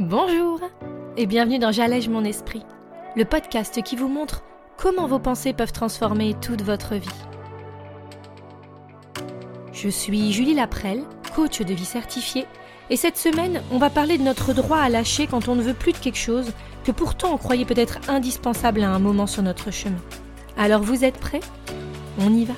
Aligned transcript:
Bonjour 0.00 0.60
et 1.18 1.26
bienvenue 1.26 1.58
dans 1.58 1.72
J'allège 1.72 2.08
mon 2.08 2.24
esprit, 2.24 2.62
le 3.16 3.26
podcast 3.26 3.82
qui 3.82 3.96
vous 3.96 4.08
montre 4.08 4.42
comment 4.78 5.06
vos 5.06 5.18
pensées 5.18 5.52
peuvent 5.52 5.72
transformer 5.72 6.34
toute 6.40 6.62
votre 6.62 6.94
vie. 6.94 7.06
Je 9.74 9.90
suis 9.90 10.32
Julie 10.32 10.54
Laprelle, 10.54 11.02
coach 11.34 11.60
de 11.60 11.74
vie 11.74 11.84
certifiée, 11.84 12.46
et 12.88 12.96
cette 12.96 13.18
semaine, 13.18 13.60
on 13.70 13.76
va 13.76 13.90
parler 13.90 14.16
de 14.16 14.22
notre 14.22 14.54
droit 14.54 14.78
à 14.78 14.88
lâcher 14.88 15.26
quand 15.26 15.48
on 15.48 15.54
ne 15.54 15.62
veut 15.62 15.74
plus 15.74 15.92
de 15.92 15.98
quelque 15.98 16.16
chose 16.16 16.50
que 16.82 16.92
pourtant 16.92 17.34
on 17.34 17.36
croyait 17.36 17.66
peut-être 17.66 17.98
indispensable 18.08 18.82
à 18.82 18.88
un 18.88 19.00
moment 19.00 19.26
sur 19.26 19.42
notre 19.42 19.70
chemin. 19.70 20.00
Alors 20.56 20.80
vous 20.80 21.04
êtes 21.04 21.18
prêts? 21.18 21.40
On 22.18 22.32
y 22.32 22.46
va? 22.46 22.54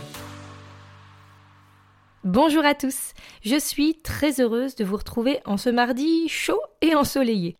Bonjour 2.25 2.65
à 2.65 2.77
tous, 2.77 3.15
je 3.45 3.59
suis 3.59 3.97
très 3.97 4.41
heureuse 4.41 4.77
de 4.77 4.85
vous 4.85 4.97
retrouver 4.97 5.41
en 5.45 5.57
ce 5.57 5.69
mardi 5.69 6.29
chaud 6.29 6.61
et 6.81 6.95
ensoleillé. 6.95 7.57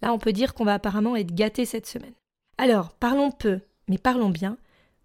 Là 0.00 0.10
on 0.10 0.18
peut 0.18 0.32
dire 0.32 0.54
qu'on 0.54 0.64
va 0.64 0.72
apparemment 0.72 1.16
être 1.16 1.34
gâté 1.34 1.66
cette 1.66 1.86
semaine. 1.86 2.14
Alors, 2.56 2.94
parlons 2.94 3.30
peu, 3.30 3.60
mais 3.88 3.98
parlons 3.98 4.30
bien. 4.30 4.56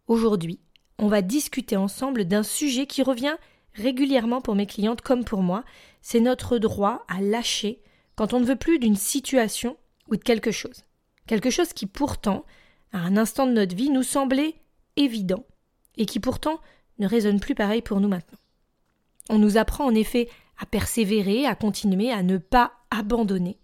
Aujourd'hui, 0.07 0.61
on 0.97 1.09
va 1.09 1.21
discuter 1.21 1.75
ensemble 1.75 2.23
d'un 2.23 2.41
sujet 2.41 2.85
qui 2.85 3.03
revient 3.03 3.35
régulièrement 3.73 4.39
pour 4.39 4.55
mes 4.55 4.65
clientes 4.65 5.01
comme 5.01 5.25
pour 5.25 5.43
moi, 5.43 5.65
c'est 6.01 6.21
notre 6.21 6.57
droit 6.57 7.03
à 7.09 7.19
lâcher 7.19 7.81
quand 8.15 8.33
on 8.33 8.39
ne 8.39 8.45
veut 8.45 8.55
plus 8.55 8.79
d'une 8.79 8.95
situation 8.95 9.75
ou 10.07 10.15
de 10.15 10.23
quelque 10.23 10.51
chose. 10.51 10.85
Quelque 11.27 11.49
chose 11.49 11.73
qui 11.73 11.85
pourtant, 11.85 12.45
à 12.93 12.99
un 12.99 13.17
instant 13.17 13.45
de 13.45 13.51
notre 13.51 13.75
vie, 13.75 13.89
nous 13.89 14.03
semblait 14.03 14.55
évident 14.95 15.43
et 15.97 16.05
qui 16.05 16.21
pourtant 16.21 16.61
ne 16.97 17.07
résonne 17.07 17.41
plus 17.41 17.55
pareil 17.55 17.81
pour 17.81 17.99
nous 17.99 18.07
maintenant. 18.07 18.39
On 19.31 19.39
nous 19.39 19.55
apprend 19.55 19.85
en 19.85 19.95
effet 19.95 20.29
à 20.59 20.65
persévérer, 20.65 21.45
à 21.45 21.55
continuer, 21.55 22.11
à 22.11 22.21
ne 22.21 22.37
pas 22.37 22.73
abandonner. 22.89 23.57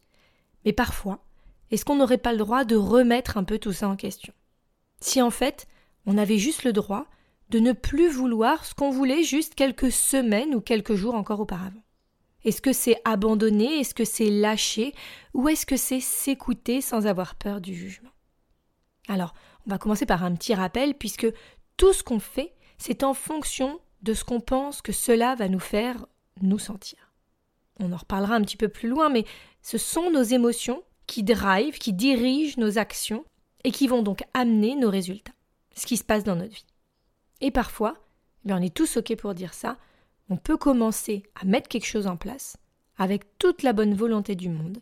Mais 0.64 0.72
parfois, 0.72 1.20
est-ce 1.72 1.84
qu'on 1.84 1.98
n'aurait 1.98 2.18
pas 2.18 2.32
le 2.32 2.38
droit 2.38 2.64
de 2.64 2.78
remettre 2.78 3.36
un 3.36 3.44
peu 3.44 3.60
tout 3.60 3.74
ça 3.74 3.90
en 3.90 3.98
question? 3.98 4.34
Si 5.02 5.22
en 5.22 5.30
fait, 5.30 5.68
on 6.06 6.18
avait 6.18 6.38
juste 6.38 6.64
le 6.64 6.72
droit 6.72 7.06
de 7.50 7.60
ne 7.60 7.74
plus 7.74 8.08
vouloir 8.08 8.66
ce 8.66 8.74
qu'on 8.74 8.92
voulait 8.92 9.24
juste 9.24 9.56
quelques 9.56 9.92
semaines 9.92 10.56
ou 10.56 10.62
quelques 10.62 10.96
jours 10.96 11.16
encore 11.16 11.42
auparavant? 11.42 11.84
Est-ce 12.46 12.62
que 12.62 12.72
c'est 12.72 13.02
abandonner? 13.04 13.82
Est-ce 13.82 13.94
que 13.94 14.06
c'est 14.06 14.30
lâcher? 14.30 14.96
Ou 15.34 15.50
est-ce 15.50 15.66
que 15.66 15.76
c'est 15.76 16.00
s'écouter 16.00 16.80
sans 16.80 17.08
avoir 17.08 17.36
peur 17.36 17.60
du 17.60 17.76
jugement? 17.76 18.12
Alors, 19.10 19.34
on 19.66 19.70
va 19.70 19.78
commencer 19.78 20.06
par 20.06 20.24
un 20.24 20.34
petit 20.34 20.54
rappel 20.54 20.94
puisque 20.94 21.28
tout 21.76 21.92
ce 21.92 22.04
qu'on 22.04 22.20
fait, 22.20 22.54
c'est 22.78 23.04
en 23.04 23.14
fonction 23.14 23.82
de 24.02 24.14
ce 24.14 24.24
qu'on 24.24 24.40
pense 24.40 24.82
que 24.82 24.92
cela 24.92 25.36
va 25.36 25.48
nous 25.48 25.60
faire 25.60 26.06
nous 26.42 26.60
sentir. 26.60 27.14
On 27.80 27.92
en 27.92 27.98
reparlera 27.98 28.36
un 28.36 28.42
petit 28.42 28.58
peu 28.58 28.70
plus 28.70 28.90
loin, 28.90 29.10
mais 29.10 29.26
ce 29.62 29.78
sont 29.78 30.10
nos 30.12 30.24
émotions 30.24 30.84
qui 31.06 31.24
drivent, 31.24 31.78
qui 31.78 31.94
dirigent 31.94 32.60
nos 32.60 32.78
actions 32.78 33.26
et 33.64 33.72
qui 33.72 33.88
vont 33.88 34.04
donc 34.04 34.24
amener 34.34 34.76
nos 34.76 34.90
résultats, 34.90 35.34
ce 35.76 35.86
qui 35.86 35.98
se 35.98 36.04
passe 36.04 36.24
dans 36.24 36.36
notre 36.36 36.54
vie. 36.54 36.66
Et 37.42 37.52
parfois, 37.52 37.96
eh 38.48 38.54
on 38.54 38.62
est 38.62 38.74
tous 38.74 38.98
OK 38.98 39.16
pour 39.16 39.34
dire 39.34 39.54
ça, 39.54 39.78
on 40.30 40.38
peut 40.38 40.58
commencer 40.58 41.24
à 41.40 41.46
mettre 41.46 41.70
quelque 41.70 41.86
chose 41.86 42.08
en 42.08 42.18
place 42.18 42.58
avec 42.98 43.38
toute 43.38 43.64
la 43.64 43.74
bonne 43.74 43.94
volonté 43.94 44.36
du 44.36 44.50
monde, 44.50 44.80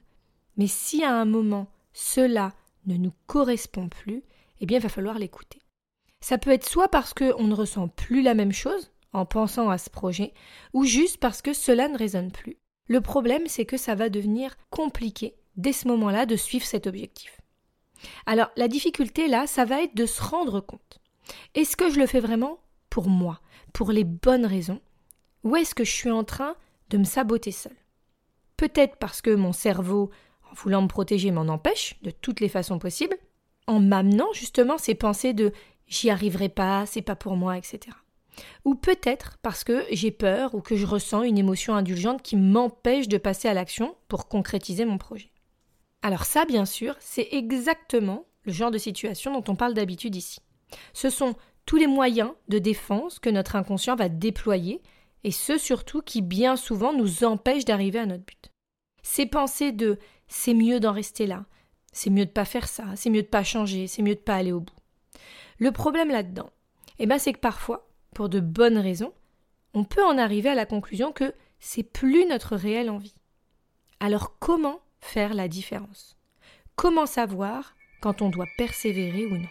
mais 0.57 0.67
si 0.67 1.03
à 1.03 1.13
un 1.13 1.25
moment 1.25 1.67
cela 1.93 2.53
ne 2.85 2.95
nous 2.95 3.13
correspond 3.27 3.89
plus, 3.89 4.23
eh 4.59 4.65
bien 4.65 4.79
il 4.79 4.83
va 4.83 4.89
falloir 4.89 5.19
l'écouter. 5.19 5.59
Ça 6.21 6.37
peut 6.37 6.51
être 6.51 6.67
soit 6.67 6.87
parce 6.87 7.13
qu'on 7.13 7.43
ne 7.43 7.53
ressent 7.53 7.87
plus 7.87 8.21
la 8.21 8.33
même 8.33 8.51
chose, 8.51 8.91
en 9.15 9.25
pensant 9.25 9.69
à 9.69 9.77
ce 9.77 9.89
projet, 9.89 10.33
ou 10.73 10.83
juste 10.83 11.17
parce 11.17 11.41
que 11.41 11.53
cela 11.53 11.87
ne 11.87 11.97
résonne 11.97 12.31
plus. 12.31 12.57
Le 12.87 13.01
problème, 13.01 13.47
c'est 13.47 13.65
que 13.65 13.77
ça 13.77 13.95
va 13.95 14.09
devenir 14.09 14.57
compliqué 14.69 15.35
dès 15.55 15.71
ce 15.71 15.87
moment-là 15.87 16.25
de 16.25 16.35
suivre 16.35 16.65
cet 16.65 16.85
objectif. 16.85 17.39
Alors, 18.25 18.49
la 18.57 18.67
difficulté 18.67 19.27
là, 19.27 19.47
ça 19.47 19.63
va 19.63 19.81
être 19.81 19.95
de 19.95 20.05
se 20.05 20.21
rendre 20.21 20.59
compte. 20.59 20.99
Est-ce 21.55 21.77
que 21.77 21.89
je 21.89 21.97
le 21.97 22.07
fais 22.07 22.19
vraiment 22.19 22.59
pour 22.89 23.09
moi, 23.09 23.39
pour 23.73 23.91
les 23.91 24.03
bonnes 24.03 24.45
raisons, 24.45 24.81
ou 25.43 25.55
est-ce 25.55 25.73
que 25.73 25.85
je 25.85 25.91
suis 25.91 26.11
en 26.11 26.23
train 26.23 26.55
de 26.89 26.97
me 26.97 27.03
saboter 27.05 27.51
seul 27.51 27.75
Peut-être 28.57 28.97
parce 28.97 29.21
que 29.21 29.33
mon 29.33 29.53
cerveau, 29.53 30.11
en 30.51 30.53
voulant 30.55 30.81
me 30.81 30.87
protéger, 30.87 31.31
m'en 31.31 31.47
empêche 31.47 31.95
de 32.03 32.11
toutes 32.11 32.41
les 32.41 32.49
façons 32.49 32.79
possibles, 32.79 33.17
en 33.65 33.79
m'amenant 33.79 34.31
justement 34.33 34.77
ces 34.77 34.95
pensées 34.95 35.33
de 35.33 35.53
j'y 35.87 36.09
arriverai 36.09 36.49
pas, 36.49 36.85
c'est 36.85 37.01
pas 37.01 37.15
pour 37.15 37.37
moi, 37.37 37.57
etc. 37.57 37.95
Ou 38.63 38.75
peut-être 38.75 39.37
parce 39.41 39.63
que 39.63 39.85
j'ai 39.91 40.11
peur 40.11 40.55
ou 40.55 40.61
que 40.61 40.75
je 40.75 40.85
ressens 40.85 41.23
une 41.23 41.37
émotion 41.37 41.75
indulgente 41.75 42.21
qui 42.21 42.35
m'empêche 42.35 43.07
de 43.07 43.17
passer 43.17 43.47
à 43.47 43.53
l'action 43.53 43.95
pour 44.07 44.27
concrétiser 44.27 44.85
mon 44.85 44.97
projet. 44.97 45.31
Alors 46.01 46.25
ça, 46.25 46.45
bien 46.45 46.65
sûr, 46.65 46.95
c'est 46.99 47.29
exactement 47.31 48.25
le 48.43 48.53
genre 48.53 48.71
de 48.71 48.77
situation 48.77 49.33
dont 49.33 49.51
on 49.51 49.55
parle 49.55 49.73
d'habitude 49.73 50.15
ici. 50.15 50.39
Ce 50.93 51.09
sont 51.09 51.35
tous 51.65 51.77
les 51.77 51.87
moyens 51.87 52.31
de 52.47 52.59
défense 52.59 53.19
que 53.19 53.29
notre 53.29 53.55
inconscient 53.55 53.95
va 53.95 54.09
déployer, 54.09 54.81
et 55.23 55.31
ceux 55.31 55.57
surtout 55.57 56.01
qui 56.01 56.21
bien 56.21 56.55
souvent 56.55 56.93
nous 56.93 57.23
empêchent 57.23 57.65
d'arriver 57.65 57.99
à 57.99 58.05
notre 58.05 58.25
but. 58.25 58.51
Ces 59.01 59.25
pensées 59.25 59.71
de 59.71 59.97
c'est 60.27 60.53
mieux 60.53 60.79
d'en 60.79 60.91
rester 60.91 61.25
là, 61.25 61.45
c'est 61.91 62.09
mieux 62.09 62.25
de 62.25 62.31
pas 62.31 62.45
faire 62.45 62.67
ça, 62.67 62.85
c'est 62.95 63.09
mieux 63.09 63.23
de 63.23 63.27
pas 63.27 63.43
changer, 63.43 63.87
c'est 63.87 64.01
mieux 64.01 64.15
de 64.15 64.19
pas 64.19 64.35
aller 64.35 64.51
au 64.51 64.59
bout. 64.59 64.73
Le 65.57 65.71
problème 65.71 66.09
là-dedans, 66.09 66.49
eh 66.99 67.05
ben 67.05 67.17
c'est 67.17 67.33
que 67.33 67.39
parfois, 67.39 67.84
pour 68.15 68.29
de 68.29 68.39
bonnes 68.39 68.77
raisons, 68.77 69.13
on 69.75 69.83
peut 69.83 70.03
en 70.03 70.17
arriver 70.17 70.49
à 70.49 70.55
la 70.55 70.65
conclusion 70.65 71.11
que 71.11 71.35
c'est 71.59 71.83
plus 71.83 72.25
notre 72.25 72.55
réelle 72.55 72.89
envie. 72.89 73.13
Alors 73.99 74.39
comment 74.39 74.79
faire 75.01 75.33
la 75.33 75.49
différence? 75.49 76.17
Comment 76.75 77.05
savoir 77.05 77.75
quand 78.01 78.21
on 78.21 78.29
doit 78.29 78.47
persévérer 78.57 79.25
ou 79.25 79.37
non? 79.37 79.49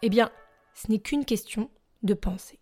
Eh 0.00 0.08
bien, 0.08 0.30
ce 0.74 0.90
n'est 0.90 1.00
qu'une 1.00 1.24
question 1.24 1.70
de 2.02 2.14
pensée. 2.14 2.58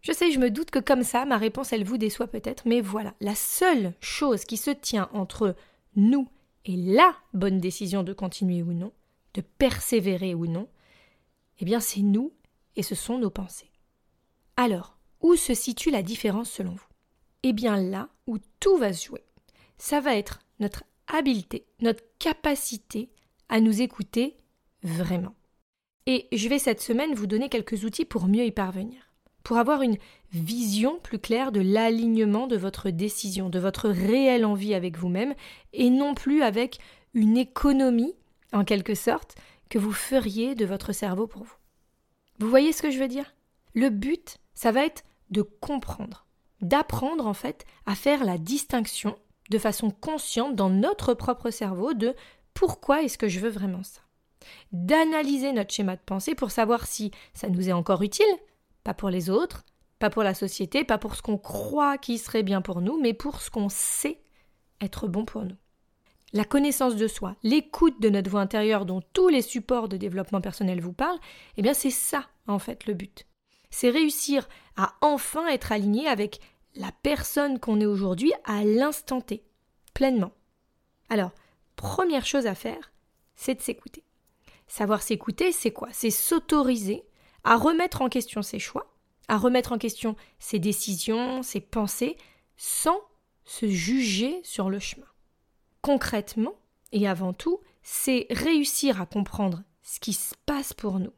Je 0.00 0.12
sais, 0.12 0.32
je 0.32 0.40
me 0.40 0.50
doute 0.50 0.70
que 0.70 0.78
comme 0.78 1.02
ça, 1.04 1.26
ma 1.26 1.36
réponse, 1.36 1.72
elle 1.72 1.84
vous 1.84 1.98
déçoit 1.98 2.26
peut-être, 2.26 2.66
mais 2.66 2.80
voilà, 2.80 3.14
la 3.20 3.34
seule 3.34 3.92
chose 4.00 4.44
qui 4.44 4.56
se 4.56 4.70
tient 4.70 5.08
entre 5.12 5.54
nous 5.94 6.28
et 6.64 6.76
la 6.76 7.16
bonne 7.32 7.60
décision 7.60 8.02
de 8.02 8.12
continuer 8.12 8.62
ou 8.62 8.72
non, 8.72 8.92
de 9.34 9.40
persévérer 9.40 10.34
ou 10.34 10.46
non, 10.46 10.68
eh 11.60 11.64
bien 11.64 11.80
c'est 11.80 12.02
nous 12.02 12.32
et 12.76 12.82
ce 12.82 12.94
sont 12.94 13.18
nos 13.18 13.30
pensées. 13.30 13.70
Alors, 14.56 14.98
où 15.20 15.36
se 15.36 15.54
situe 15.54 15.90
la 15.90 16.02
différence 16.02 16.50
selon 16.50 16.72
vous? 16.72 16.86
Eh 17.42 17.52
bien 17.52 17.76
là 17.76 18.08
où 18.26 18.38
tout 18.60 18.76
va 18.76 18.92
se 18.92 19.06
jouer. 19.06 19.24
Ça 19.78 20.00
va 20.00 20.16
être 20.16 20.40
notre 20.60 20.84
habileté, 21.06 21.66
notre 21.80 22.04
capacité 22.18 23.10
à 23.48 23.60
nous 23.60 23.80
écouter 23.80 24.36
vraiment. 24.82 25.34
Et 26.06 26.28
je 26.32 26.48
vais 26.48 26.58
cette 26.58 26.80
semaine 26.80 27.14
vous 27.14 27.26
donner 27.26 27.48
quelques 27.48 27.84
outils 27.84 28.04
pour 28.04 28.26
mieux 28.26 28.44
y 28.44 28.50
parvenir 28.50 29.07
pour 29.48 29.56
avoir 29.56 29.80
une 29.80 29.96
vision 30.30 30.98
plus 31.02 31.18
claire 31.18 31.52
de 31.52 31.62
l'alignement 31.62 32.48
de 32.48 32.58
votre 32.58 32.90
décision, 32.90 33.48
de 33.48 33.58
votre 33.58 33.88
réelle 33.88 34.44
envie 34.44 34.74
avec 34.74 34.98
vous-même, 34.98 35.34
et 35.72 35.88
non 35.88 36.12
plus 36.12 36.42
avec 36.42 36.80
une 37.14 37.38
économie, 37.38 38.12
en 38.52 38.62
quelque 38.62 38.94
sorte, 38.94 39.36
que 39.70 39.78
vous 39.78 39.92
feriez 39.92 40.54
de 40.54 40.66
votre 40.66 40.92
cerveau 40.92 41.26
pour 41.26 41.44
vous. 41.44 41.54
Vous 42.40 42.50
voyez 42.50 42.74
ce 42.74 42.82
que 42.82 42.90
je 42.90 42.98
veux 42.98 43.08
dire? 43.08 43.34
Le 43.72 43.88
but, 43.88 44.36
ça 44.52 44.70
va 44.70 44.84
être 44.84 45.02
de 45.30 45.40
comprendre, 45.40 46.26
d'apprendre 46.60 47.26
en 47.26 47.32
fait 47.32 47.64
à 47.86 47.94
faire 47.94 48.26
la 48.26 48.36
distinction 48.36 49.16
de 49.48 49.56
façon 49.56 49.90
consciente 49.90 50.56
dans 50.56 50.68
notre 50.68 51.14
propre 51.14 51.48
cerveau 51.48 51.94
de 51.94 52.14
pourquoi 52.52 53.02
est-ce 53.02 53.16
que 53.16 53.28
je 53.28 53.40
veux 53.40 53.48
vraiment 53.48 53.82
ça 53.82 54.02
d'analyser 54.72 55.52
notre 55.52 55.72
schéma 55.72 55.96
de 55.96 56.02
pensée 56.04 56.34
pour 56.34 56.50
savoir 56.50 56.86
si 56.86 57.10
ça 57.34 57.48
nous 57.48 57.68
est 57.68 57.72
encore 57.72 58.02
utile, 58.02 58.26
pas 58.88 58.94
pour 58.94 59.10
les 59.10 59.28
autres, 59.28 59.66
pas 59.98 60.08
pour 60.08 60.22
la 60.22 60.32
société, 60.32 60.82
pas 60.82 60.96
pour 60.96 61.14
ce 61.14 61.20
qu'on 61.20 61.36
croit 61.36 61.98
qui 61.98 62.16
serait 62.16 62.42
bien 62.42 62.62
pour 62.62 62.80
nous, 62.80 62.98
mais 62.98 63.12
pour 63.12 63.42
ce 63.42 63.50
qu'on 63.50 63.68
sait 63.68 64.18
être 64.80 65.08
bon 65.08 65.26
pour 65.26 65.44
nous. 65.44 65.58
La 66.32 66.46
connaissance 66.46 66.96
de 66.96 67.06
soi, 67.06 67.36
l'écoute 67.42 68.00
de 68.00 68.08
notre 68.08 68.30
voix 68.30 68.40
intérieure 68.40 68.86
dont 68.86 69.02
tous 69.12 69.28
les 69.28 69.42
supports 69.42 69.90
de 69.90 69.98
développement 69.98 70.40
personnel 70.40 70.80
vous 70.80 70.94
parlent, 70.94 71.18
eh 71.58 71.62
bien 71.62 71.74
c'est 71.74 71.90
ça 71.90 72.28
en 72.46 72.58
fait 72.58 72.86
le 72.86 72.94
but. 72.94 73.26
C'est 73.68 73.90
réussir 73.90 74.48
à 74.78 74.94
enfin 75.02 75.46
être 75.48 75.70
aligné 75.70 76.08
avec 76.08 76.40
la 76.74 76.90
personne 77.02 77.58
qu'on 77.58 77.82
est 77.82 77.84
aujourd'hui 77.84 78.32
à 78.46 78.64
l'instant 78.64 79.20
T, 79.20 79.44
pleinement. 79.92 80.32
Alors, 81.10 81.32
première 81.76 82.24
chose 82.24 82.46
à 82.46 82.54
faire, 82.54 82.90
c'est 83.34 83.56
de 83.56 83.60
s'écouter. 83.60 84.02
Savoir 84.66 85.02
s'écouter, 85.02 85.52
c'est 85.52 85.72
quoi? 85.72 85.88
C'est 85.92 86.08
s'autoriser 86.08 87.04
à 87.44 87.56
remettre 87.56 88.02
en 88.02 88.08
question 88.08 88.42
ses 88.42 88.58
choix, 88.58 88.94
à 89.28 89.36
remettre 89.36 89.72
en 89.72 89.78
question 89.78 90.16
ses 90.38 90.58
décisions, 90.58 91.42
ses 91.42 91.60
pensées, 91.60 92.16
sans 92.56 93.00
se 93.44 93.66
juger 93.66 94.40
sur 94.42 94.70
le 94.70 94.78
chemin. 94.78 95.06
Concrètement, 95.80 96.54
et 96.92 97.08
avant 97.08 97.32
tout, 97.32 97.60
c'est 97.82 98.26
réussir 98.30 99.00
à 99.00 99.06
comprendre 99.06 99.62
ce 99.82 100.00
qui 100.00 100.12
se 100.12 100.34
passe 100.44 100.74
pour 100.74 100.98
nous, 100.98 101.12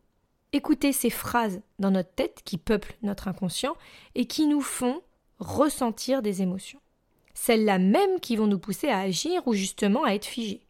écouter 0.53 0.93
ces 0.93 1.11
phrases 1.11 1.61
dans 1.79 1.91
notre 1.91 2.13
tête 2.15 2.43
qui 2.45 2.59
peuplent 2.59 2.95
notre 3.03 3.29
inconscient 3.29 3.77
et 4.15 4.27
qui 4.27 4.47
nous 4.47 4.61
font 4.61 5.03
ressentir 5.39 6.23
des 6.23 6.43
émotions. 6.43 6.81
Celles-là 7.35 7.79
même 7.79 8.21
qui 8.21 8.37
vont 8.37 8.47
nous 8.47 8.59
pousser 8.59 8.89
à 8.89 8.99
agir 8.99 9.47
ou 9.47 9.55
justement 9.55 10.05
à 10.05 10.15
être 10.15 10.27
figés. 10.27 10.67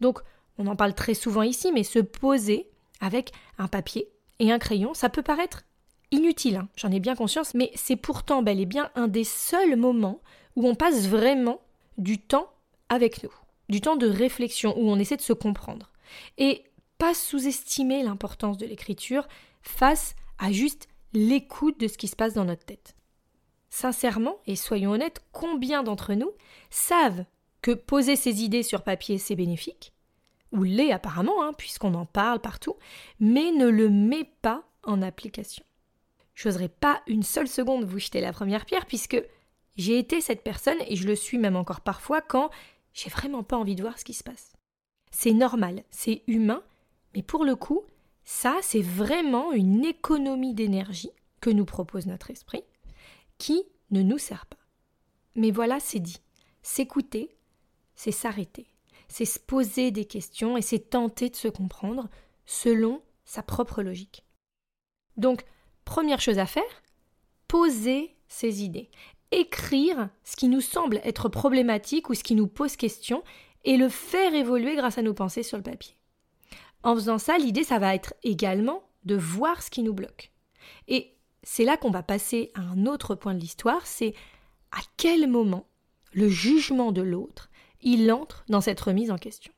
Donc, 0.00 0.20
on 0.58 0.66
en 0.66 0.76
parle 0.76 0.94
très 0.94 1.14
souvent 1.14 1.42
ici, 1.42 1.72
mais 1.72 1.82
se 1.82 1.98
poser 1.98 2.70
avec 3.00 3.32
un 3.58 3.68
papier 3.68 4.08
et 4.38 4.52
un 4.52 4.58
crayon, 4.58 4.94
ça 4.94 5.08
peut 5.08 5.22
paraître 5.22 5.64
inutile, 6.10 6.56
hein, 6.56 6.68
j'en 6.76 6.90
ai 6.90 7.00
bien 7.00 7.14
conscience, 7.14 7.54
mais 7.54 7.70
c'est 7.74 7.96
pourtant 7.96 8.42
bel 8.42 8.60
et 8.60 8.66
bien 8.66 8.90
un 8.94 9.08
des 9.08 9.24
seuls 9.24 9.76
moments 9.76 10.20
où 10.56 10.66
on 10.66 10.74
passe 10.74 11.06
vraiment 11.08 11.60
du 11.98 12.18
temps 12.18 12.50
avec 12.88 13.22
nous, 13.22 13.32
du 13.68 13.80
temps 13.80 13.96
de 13.96 14.08
réflexion, 14.08 14.76
où 14.78 14.90
on 14.90 14.98
essaie 14.98 15.16
de 15.16 15.22
se 15.22 15.32
comprendre. 15.32 15.92
Et 16.38 16.64
pas 16.96 17.14
sous-estimer 17.14 18.02
l'importance 18.02 18.58
de 18.58 18.66
l'écriture 18.66 19.28
face 19.62 20.14
à 20.38 20.52
juste 20.52 20.88
l'écoute 21.12 21.78
de 21.80 21.88
ce 21.88 21.98
qui 21.98 22.08
se 22.08 22.16
passe 22.16 22.34
dans 22.34 22.44
notre 22.44 22.64
tête. 22.64 22.96
Sincèrement, 23.70 24.38
et 24.46 24.56
soyons 24.56 24.92
honnêtes, 24.92 25.22
combien 25.32 25.82
d'entre 25.82 26.14
nous 26.14 26.30
savent 26.70 27.24
que 27.60 27.72
poser 27.72 28.16
ses 28.16 28.42
idées 28.42 28.62
sur 28.62 28.82
papier 28.82 29.18
c'est 29.18 29.36
bénéfique, 29.36 29.92
ou 30.52 30.62
l'est 30.62 30.92
apparemment, 30.92 31.42
hein, 31.42 31.52
puisqu'on 31.52 31.94
en 31.94 32.06
parle 32.06 32.40
partout, 32.40 32.76
mais 33.20 33.50
ne 33.52 33.68
le 33.68 33.88
met 33.88 34.30
pas 34.42 34.64
en 34.84 35.02
application. 35.02 35.64
J'oserais 36.34 36.68
pas 36.68 37.02
une 37.06 37.22
seule 37.22 37.48
seconde 37.48 37.84
vous 37.84 37.98
jeter 37.98 38.20
la 38.20 38.32
première 38.32 38.64
pierre, 38.64 38.86
puisque 38.86 39.20
j'ai 39.76 39.98
été 39.98 40.20
cette 40.20 40.42
personne, 40.42 40.78
et 40.86 40.96
je 40.96 41.06
le 41.06 41.16
suis 41.16 41.38
même 41.38 41.56
encore 41.56 41.80
parfois, 41.80 42.20
quand 42.20 42.50
j'ai 42.92 43.10
vraiment 43.10 43.42
pas 43.42 43.56
envie 43.56 43.76
de 43.76 43.82
voir 43.82 43.98
ce 43.98 44.04
qui 44.04 44.14
se 44.14 44.24
passe. 44.24 44.52
C'est 45.10 45.32
normal, 45.32 45.82
c'est 45.90 46.22
humain, 46.26 46.62
mais 47.14 47.22
pour 47.22 47.44
le 47.44 47.56
coup, 47.56 47.82
ça, 48.24 48.56
c'est 48.60 48.82
vraiment 48.82 49.52
une 49.52 49.84
économie 49.84 50.54
d'énergie 50.54 51.10
que 51.40 51.50
nous 51.50 51.64
propose 51.64 52.06
notre 52.06 52.30
esprit, 52.30 52.64
qui 53.38 53.64
ne 53.90 54.02
nous 54.02 54.18
sert 54.18 54.46
pas. 54.46 54.58
Mais 55.34 55.50
voilà, 55.50 55.80
c'est 55.80 56.00
dit. 56.00 56.20
S'écouter, 56.62 57.36
c'est 57.94 58.12
s'arrêter, 58.12 58.66
c'est 59.08 59.24
se 59.24 59.38
poser 59.38 59.90
des 59.90 60.04
questions 60.04 60.56
et 60.56 60.62
c'est 60.62 60.90
tenter 60.90 61.30
de 61.30 61.36
se 61.36 61.48
comprendre 61.48 62.08
selon 62.46 63.02
sa 63.24 63.42
propre 63.42 63.82
logique. 63.82 64.24
Donc, 65.16 65.44
première 65.84 66.20
chose 66.20 66.38
à 66.38 66.46
faire, 66.46 66.82
poser 67.48 68.16
ses 68.28 68.62
idées, 68.62 68.90
écrire 69.30 70.10
ce 70.24 70.36
qui 70.36 70.48
nous 70.48 70.60
semble 70.60 71.00
être 71.04 71.28
problématique 71.28 72.08
ou 72.08 72.14
ce 72.14 72.22
qui 72.22 72.34
nous 72.34 72.46
pose 72.46 72.76
question 72.76 73.22
et 73.64 73.76
le 73.76 73.88
faire 73.88 74.34
évoluer 74.34 74.76
grâce 74.76 74.98
à 74.98 75.02
nos 75.02 75.14
pensées 75.14 75.42
sur 75.42 75.56
le 75.56 75.62
papier. 75.62 75.94
En 76.82 76.94
faisant 76.94 77.18
ça, 77.18 77.38
l'idée, 77.38 77.64
ça 77.64 77.78
va 77.78 77.94
être 77.94 78.14
également 78.22 78.82
de 79.04 79.16
voir 79.16 79.62
ce 79.62 79.70
qui 79.70 79.82
nous 79.82 79.94
bloque. 79.94 80.30
Et 80.86 81.16
c'est 81.42 81.64
là 81.64 81.76
qu'on 81.76 81.90
va 81.90 82.02
passer 82.02 82.50
à 82.54 82.60
un 82.60 82.86
autre 82.86 83.14
point 83.14 83.34
de 83.34 83.40
l'histoire, 83.40 83.86
c'est 83.86 84.14
à 84.70 84.80
quel 84.96 85.28
moment 85.28 85.66
le 86.12 86.28
jugement 86.28 86.92
de 86.92 87.02
l'autre, 87.02 87.47
il 87.82 88.10
entre 88.12 88.44
dans 88.48 88.60
cette 88.60 88.80
remise 88.80 89.10
en 89.10 89.18
question. 89.18 89.52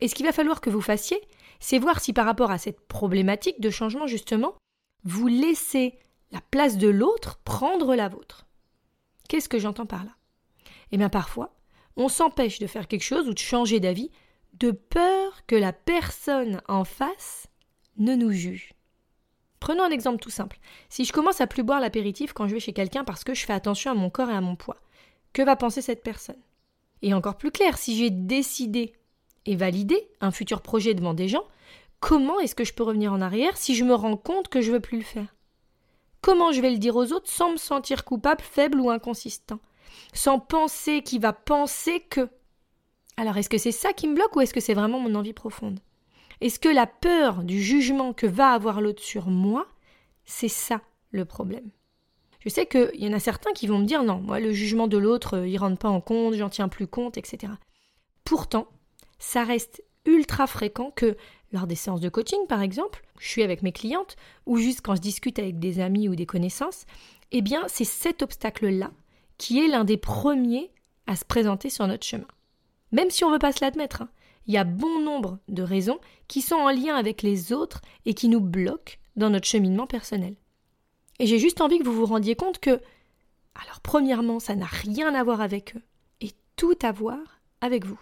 Et 0.00 0.08
ce 0.08 0.14
qu'il 0.14 0.26
va 0.26 0.32
falloir 0.32 0.60
que 0.60 0.70
vous 0.70 0.80
fassiez, 0.80 1.20
c'est 1.60 1.78
voir 1.78 2.00
si 2.00 2.12
par 2.12 2.26
rapport 2.26 2.50
à 2.50 2.58
cette 2.58 2.80
problématique 2.88 3.60
de 3.60 3.70
changement, 3.70 4.06
justement, 4.06 4.54
vous 5.04 5.28
laissez 5.28 5.98
la 6.32 6.40
place 6.40 6.76
de 6.76 6.88
l'autre 6.88 7.38
prendre 7.44 7.94
la 7.94 8.08
vôtre. 8.08 8.46
Qu'est-ce 9.28 9.48
que 9.48 9.58
j'entends 9.58 9.86
par 9.86 10.04
là? 10.04 10.10
Eh 10.90 10.96
bien 10.96 11.08
parfois, 11.08 11.54
on 11.96 12.08
s'empêche 12.08 12.58
de 12.58 12.66
faire 12.66 12.88
quelque 12.88 13.04
chose 13.04 13.28
ou 13.28 13.34
de 13.34 13.38
changer 13.38 13.80
d'avis 13.80 14.10
de 14.54 14.70
peur 14.70 15.46
que 15.46 15.56
la 15.56 15.72
personne 15.72 16.60
en 16.68 16.84
face 16.84 17.46
ne 17.96 18.14
nous 18.14 18.32
juge. 18.32 18.74
Prenons 19.60 19.84
un 19.84 19.90
exemple 19.90 20.20
tout 20.20 20.30
simple. 20.30 20.58
Si 20.88 21.04
je 21.04 21.12
commence 21.12 21.40
à 21.40 21.46
plus 21.46 21.62
boire 21.62 21.80
l'apéritif 21.80 22.32
quand 22.32 22.48
je 22.48 22.54
vais 22.54 22.60
chez 22.60 22.72
quelqu'un 22.72 23.04
parce 23.04 23.24
que 23.24 23.34
je 23.34 23.46
fais 23.46 23.52
attention 23.52 23.92
à 23.92 23.94
mon 23.94 24.10
corps 24.10 24.30
et 24.30 24.34
à 24.34 24.40
mon 24.40 24.56
poids, 24.56 24.80
que 25.32 25.42
va 25.42 25.56
penser 25.56 25.80
cette 25.80 26.02
personne? 26.02 26.40
Et 27.02 27.14
encore 27.14 27.36
plus 27.36 27.50
clair, 27.50 27.78
si 27.78 27.96
j'ai 27.96 28.10
décidé 28.10 28.94
et 29.44 29.56
validé 29.56 30.08
un 30.20 30.30
futur 30.30 30.62
projet 30.62 30.94
devant 30.94 31.14
des 31.14 31.28
gens, 31.28 31.44
comment 32.00 32.38
est-ce 32.40 32.54
que 32.54 32.64
je 32.64 32.72
peux 32.72 32.84
revenir 32.84 33.12
en 33.12 33.20
arrière 33.20 33.56
si 33.56 33.74
je 33.74 33.84
me 33.84 33.94
rends 33.94 34.16
compte 34.16 34.48
que 34.48 34.60
je 34.60 34.68
ne 34.68 34.74
veux 34.74 34.80
plus 34.80 34.98
le 34.98 35.04
faire? 35.04 35.34
Comment 36.20 36.52
je 36.52 36.60
vais 36.60 36.70
le 36.70 36.78
dire 36.78 36.94
aux 36.94 37.12
autres 37.12 37.28
sans 37.28 37.50
me 37.50 37.56
sentir 37.56 38.04
coupable, 38.04 38.42
faible 38.42 38.80
ou 38.80 38.90
inconsistant? 38.90 39.58
Sans 40.14 40.38
penser 40.38 41.02
qu'il 41.02 41.20
va 41.20 41.32
penser 41.32 42.00
que. 42.00 42.30
Alors 43.16 43.36
est-ce 43.36 43.50
que 43.50 43.58
c'est 43.58 43.72
ça 43.72 43.92
qui 43.92 44.06
me 44.06 44.14
bloque 44.14 44.34
ou 44.36 44.40
est-ce 44.40 44.54
que 44.54 44.60
c'est 44.60 44.74
vraiment 44.74 45.00
mon 45.00 45.16
envie 45.16 45.32
profonde? 45.32 45.80
Est-ce 46.40 46.60
que 46.60 46.68
la 46.68 46.86
peur 46.86 47.42
du 47.42 47.60
jugement 47.60 48.12
que 48.12 48.26
va 48.26 48.50
avoir 48.50 48.80
l'autre 48.80 49.02
sur 49.02 49.26
moi, 49.26 49.66
c'est 50.24 50.48
ça 50.48 50.80
le 51.10 51.24
problème? 51.24 51.70
Je 52.44 52.48
sais 52.48 52.66
qu'il 52.66 53.00
y 53.00 53.08
en 53.08 53.12
a 53.12 53.20
certains 53.20 53.52
qui 53.52 53.66
vont 53.66 53.78
me 53.78 53.84
dire 53.84 54.02
non, 54.02 54.20
moi 54.20 54.40
le 54.40 54.52
jugement 54.52 54.88
de 54.88 54.98
l'autre, 54.98 55.38
euh, 55.38 55.48
il 55.48 55.56
rentre 55.58 55.78
pas 55.78 55.88
en 55.88 56.00
compte, 56.00 56.34
j'en 56.34 56.48
tiens 56.48 56.68
plus 56.68 56.86
compte, 56.86 57.16
etc. 57.16 57.52
Pourtant, 58.24 58.66
ça 59.18 59.44
reste 59.44 59.82
ultra 60.04 60.46
fréquent 60.46 60.90
que 60.90 61.16
lors 61.52 61.66
des 61.66 61.74
séances 61.74 62.00
de 62.00 62.08
coaching, 62.08 62.46
par 62.48 62.62
exemple, 62.62 63.04
je 63.20 63.28
suis 63.28 63.42
avec 63.42 63.62
mes 63.62 63.72
clientes, 63.72 64.16
ou 64.46 64.56
juste 64.56 64.80
quand 64.80 64.96
je 64.96 65.00
discute 65.00 65.38
avec 65.38 65.58
des 65.58 65.80
amis 65.80 66.08
ou 66.08 66.16
des 66.16 66.26
connaissances, 66.26 66.86
eh 67.30 67.42
bien, 67.42 67.64
c'est 67.68 67.84
cet 67.84 68.22
obstacle-là 68.22 68.90
qui 69.38 69.64
est 69.64 69.68
l'un 69.68 69.84
des 69.84 69.96
premiers 69.96 70.70
à 71.06 71.14
se 71.14 71.24
présenter 71.24 71.70
sur 71.70 71.86
notre 71.86 72.06
chemin 72.06 72.26
même 72.92 73.10
si 73.10 73.24
on 73.24 73.28
ne 73.28 73.34
veut 73.34 73.38
pas 73.38 73.52
se 73.52 73.64
l'admettre. 73.64 74.02
Hein. 74.02 74.08
Il 74.46 74.54
y 74.54 74.58
a 74.58 74.64
bon 74.64 75.00
nombre 75.00 75.38
de 75.48 75.62
raisons 75.62 75.98
qui 76.28 76.42
sont 76.42 76.56
en 76.56 76.70
lien 76.70 76.94
avec 76.94 77.22
les 77.22 77.52
autres 77.52 77.80
et 78.06 78.14
qui 78.14 78.28
nous 78.28 78.40
bloquent 78.40 78.94
dans 79.16 79.30
notre 79.30 79.46
cheminement 79.46 79.86
personnel. 79.86 80.36
Et 81.22 81.26
j'ai 81.28 81.38
juste 81.38 81.60
envie 81.60 81.78
que 81.78 81.84
vous 81.84 81.92
vous 81.92 82.04
rendiez 82.04 82.34
compte 82.34 82.58
que, 82.58 82.80
alors 83.54 83.78
premièrement, 83.80 84.40
ça 84.40 84.56
n'a 84.56 84.66
rien 84.66 85.14
à 85.14 85.22
voir 85.22 85.40
avec 85.40 85.76
eux 85.76 85.82
et 86.20 86.32
tout 86.56 86.76
à 86.82 86.90
voir 86.90 87.20
avec 87.60 87.86
vous. 87.86 87.98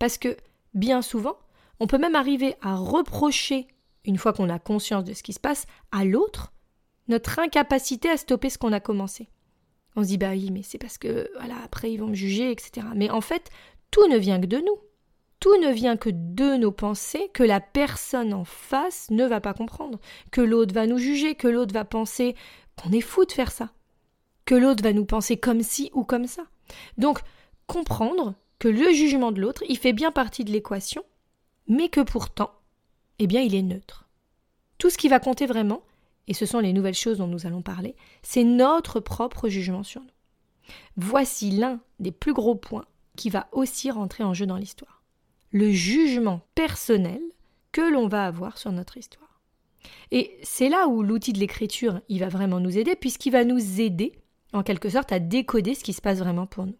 Parce 0.00 0.18
que, 0.18 0.36
bien 0.74 1.00
souvent, 1.00 1.38
on 1.78 1.86
peut 1.86 1.96
même 1.96 2.16
arriver 2.16 2.56
à 2.62 2.74
reprocher, 2.74 3.68
une 4.04 4.18
fois 4.18 4.32
qu'on 4.32 4.48
a 4.48 4.58
conscience 4.58 5.04
de 5.04 5.14
ce 5.14 5.22
qui 5.22 5.32
se 5.32 5.38
passe, 5.38 5.66
à 5.92 6.04
l'autre 6.04 6.52
notre 7.06 7.38
incapacité 7.38 8.10
à 8.10 8.16
stopper 8.16 8.50
ce 8.50 8.58
qu'on 8.58 8.72
a 8.72 8.80
commencé. 8.80 9.28
On 9.94 10.02
se 10.02 10.08
dit 10.08 10.18
bah 10.18 10.30
oui, 10.30 10.50
mais 10.50 10.64
c'est 10.64 10.78
parce 10.78 10.98
que 10.98 11.30
voilà, 11.36 11.54
après 11.64 11.92
ils 11.92 11.98
vont 11.98 12.08
me 12.08 12.14
juger, 12.14 12.50
etc. 12.50 12.84
Mais 12.96 13.10
en 13.10 13.20
fait, 13.20 13.48
tout 13.92 14.08
ne 14.08 14.16
vient 14.16 14.40
que 14.40 14.46
de 14.46 14.58
nous. 14.58 14.78
Tout 15.46 15.60
ne 15.60 15.70
vient 15.70 15.96
que 15.96 16.10
de 16.10 16.56
nos 16.56 16.72
pensées 16.72 17.30
que 17.32 17.44
la 17.44 17.60
personne 17.60 18.34
en 18.34 18.44
face 18.44 19.08
ne 19.10 19.24
va 19.24 19.40
pas 19.40 19.54
comprendre, 19.54 20.00
que 20.32 20.40
l'autre 20.40 20.74
va 20.74 20.88
nous 20.88 20.98
juger, 20.98 21.36
que 21.36 21.46
l'autre 21.46 21.72
va 21.72 21.84
penser 21.84 22.34
qu'on 22.74 22.90
est 22.90 23.00
fou 23.00 23.24
de 23.24 23.30
faire 23.30 23.52
ça, 23.52 23.70
que 24.44 24.56
l'autre 24.56 24.82
va 24.82 24.92
nous 24.92 25.04
penser 25.04 25.36
comme 25.36 25.62
ci 25.62 25.92
ou 25.94 26.02
comme 26.02 26.26
ça. 26.26 26.42
Donc, 26.98 27.20
comprendre 27.68 28.34
que 28.58 28.66
le 28.66 28.92
jugement 28.92 29.30
de 29.30 29.40
l'autre, 29.40 29.62
il 29.68 29.78
fait 29.78 29.92
bien 29.92 30.10
partie 30.10 30.42
de 30.42 30.50
l'équation, 30.50 31.04
mais 31.68 31.90
que 31.90 32.00
pourtant, 32.00 32.50
eh 33.20 33.28
bien, 33.28 33.40
il 33.40 33.54
est 33.54 33.62
neutre. 33.62 34.08
Tout 34.78 34.90
ce 34.90 34.98
qui 34.98 35.06
va 35.06 35.20
compter 35.20 35.46
vraiment, 35.46 35.84
et 36.26 36.34
ce 36.34 36.44
sont 36.44 36.58
les 36.58 36.72
nouvelles 36.72 36.94
choses 36.94 37.18
dont 37.18 37.28
nous 37.28 37.46
allons 37.46 37.62
parler, 37.62 37.94
c'est 38.24 38.42
notre 38.42 38.98
propre 38.98 39.48
jugement 39.48 39.84
sur 39.84 40.00
nous. 40.00 40.72
Voici 40.96 41.52
l'un 41.52 41.78
des 42.00 42.10
plus 42.10 42.32
gros 42.32 42.56
points 42.56 42.86
qui 43.14 43.30
va 43.30 43.46
aussi 43.52 43.92
rentrer 43.92 44.24
en 44.24 44.34
jeu 44.34 44.46
dans 44.46 44.56
l'histoire. 44.56 44.95
Le 45.52 45.70
jugement 45.70 46.40
personnel 46.54 47.20
que 47.72 47.80
l'on 47.80 48.08
va 48.08 48.26
avoir 48.26 48.58
sur 48.58 48.72
notre 48.72 48.96
histoire. 48.96 49.40
Et 50.10 50.38
c'est 50.42 50.68
là 50.68 50.88
où 50.88 51.02
l'outil 51.02 51.32
de 51.32 51.38
l'écriture, 51.38 52.00
il 52.08 52.20
va 52.20 52.28
vraiment 52.28 52.60
nous 52.60 52.78
aider, 52.78 52.96
puisqu'il 52.96 53.30
va 53.30 53.44
nous 53.44 53.80
aider, 53.80 54.12
en 54.52 54.62
quelque 54.62 54.88
sorte, 54.88 55.12
à 55.12 55.18
décoder 55.18 55.74
ce 55.74 55.84
qui 55.84 55.92
se 55.92 56.00
passe 56.00 56.18
vraiment 56.18 56.46
pour 56.46 56.66
nous. 56.66 56.76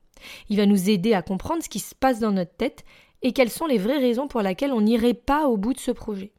Il 0.49 0.57
va 0.57 0.67
nous 0.67 0.91
aider 0.91 1.15
à 1.15 1.23
comprendre 1.23 1.63
ce 1.63 1.69
qui 1.69 1.81
se 1.81 1.95
passe 1.95 2.21
dans 2.21 2.33
notre 2.33 2.55
tête 2.57 2.85
et 3.23 3.33
quelles 3.33 3.51
sont 3.51 3.67
les 3.67 3.79
vraies 3.79 3.99
raisons 3.99 4.29
pour 4.29 4.41
lesquelles 4.41 4.73
on 4.73 4.81
n'irait 4.81 5.15
pas 5.15 5.49
au 5.49 5.57
bout 5.57 5.75
de 5.75 5.79
ce 5.79 5.91
projet. 5.91 6.33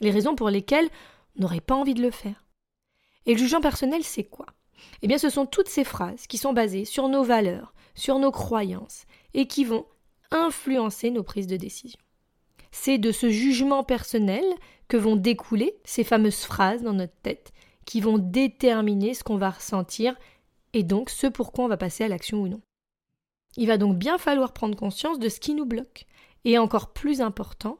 Les 0.00 0.10
raisons 0.10 0.34
pour 0.34 0.50
lesquelles 0.50 0.88
on 1.36 1.42
n'aurait 1.42 1.60
pas 1.60 1.74
envie 1.74 1.94
de 1.94 2.02
le 2.02 2.10
faire. 2.10 2.46
Et 3.26 3.32
le 3.32 3.38
jugement 3.38 3.60
personnel, 3.60 4.02
c'est 4.02 4.24
quoi? 4.24 4.46
Eh 5.02 5.08
bien, 5.08 5.18
ce 5.18 5.28
sont 5.28 5.46
toutes 5.46 5.68
ces 5.68 5.84
phrases 5.84 6.26
qui 6.26 6.38
sont 6.38 6.52
basées 6.52 6.84
sur 6.84 7.08
nos 7.08 7.22
valeurs, 7.22 7.74
sur 7.94 8.18
nos 8.18 8.30
croyances, 8.30 9.04
et 9.34 9.46
qui 9.46 9.64
vont 9.64 9.84
influencer 10.30 11.10
nos 11.10 11.22
prises 11.22 11.46
de 11.46 11.56
décision. 11.56 11.98
C'est 12.70 12.98
de 12.98 13.12
ce 13.12 13.30
jugement 13.30 13.82
personnel 13.82 14.44
que 14.88 14.96
vont 14.96 15.16
découler 15.16 15.74
ces 15.84 16.04
fameuses 16.04 16.44
phrases 16.44 16.82
dans 16.82 16.92
notre 16.92 17.16
tête 17.22 17.52
qui 17.84 18.00
vont 18.00 18.18
déterminer 18.18 19.14
ce 19.14 19.24
qu'on 19.24 19.36
va 19.36 19.50
ressentir 19.50 20.14
et 20.72 20.82
donc 20.82 21.10
ce 21.10 21.26
pourquoi 21.26 21.64
on 21.64 21.68
va 21.68 21.76
passer 21.76 22.04
à 22.04 22.08
l'action 22.08 22.42
ou 22.42 22.48
non. 22.48 22.60
Il 23.56 23.66
va 23.66 23.78
donc 23.78 23.96
bien 23.96 24.18
falloir 24.18 24.52
prendre 24.52 24.76
conscience 24.76 25.18
de 25.18 25.28
ce 25.28 25.40
qui 25.40 25.54
nous 25.54 25.66
bloque 25.66 26.06
et 26.44 26.58
encore 26.58 26.92
plus 26.92 27.20
important, 27.20 27.78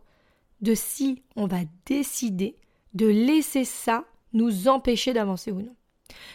de 0.61 0.75
si 0.75 1.23
on 1.37 1.47
va 1.47 1.61
décider 1.87 2.57
de 2.95 3.07
laisser 3.07 3.65
ça 3.65 4.05
nous 4.33 4.69
empêcher 4.69 5.13
d'avancer 5.13 5.53
ou 5.53 5.61
non. 5.63 5.75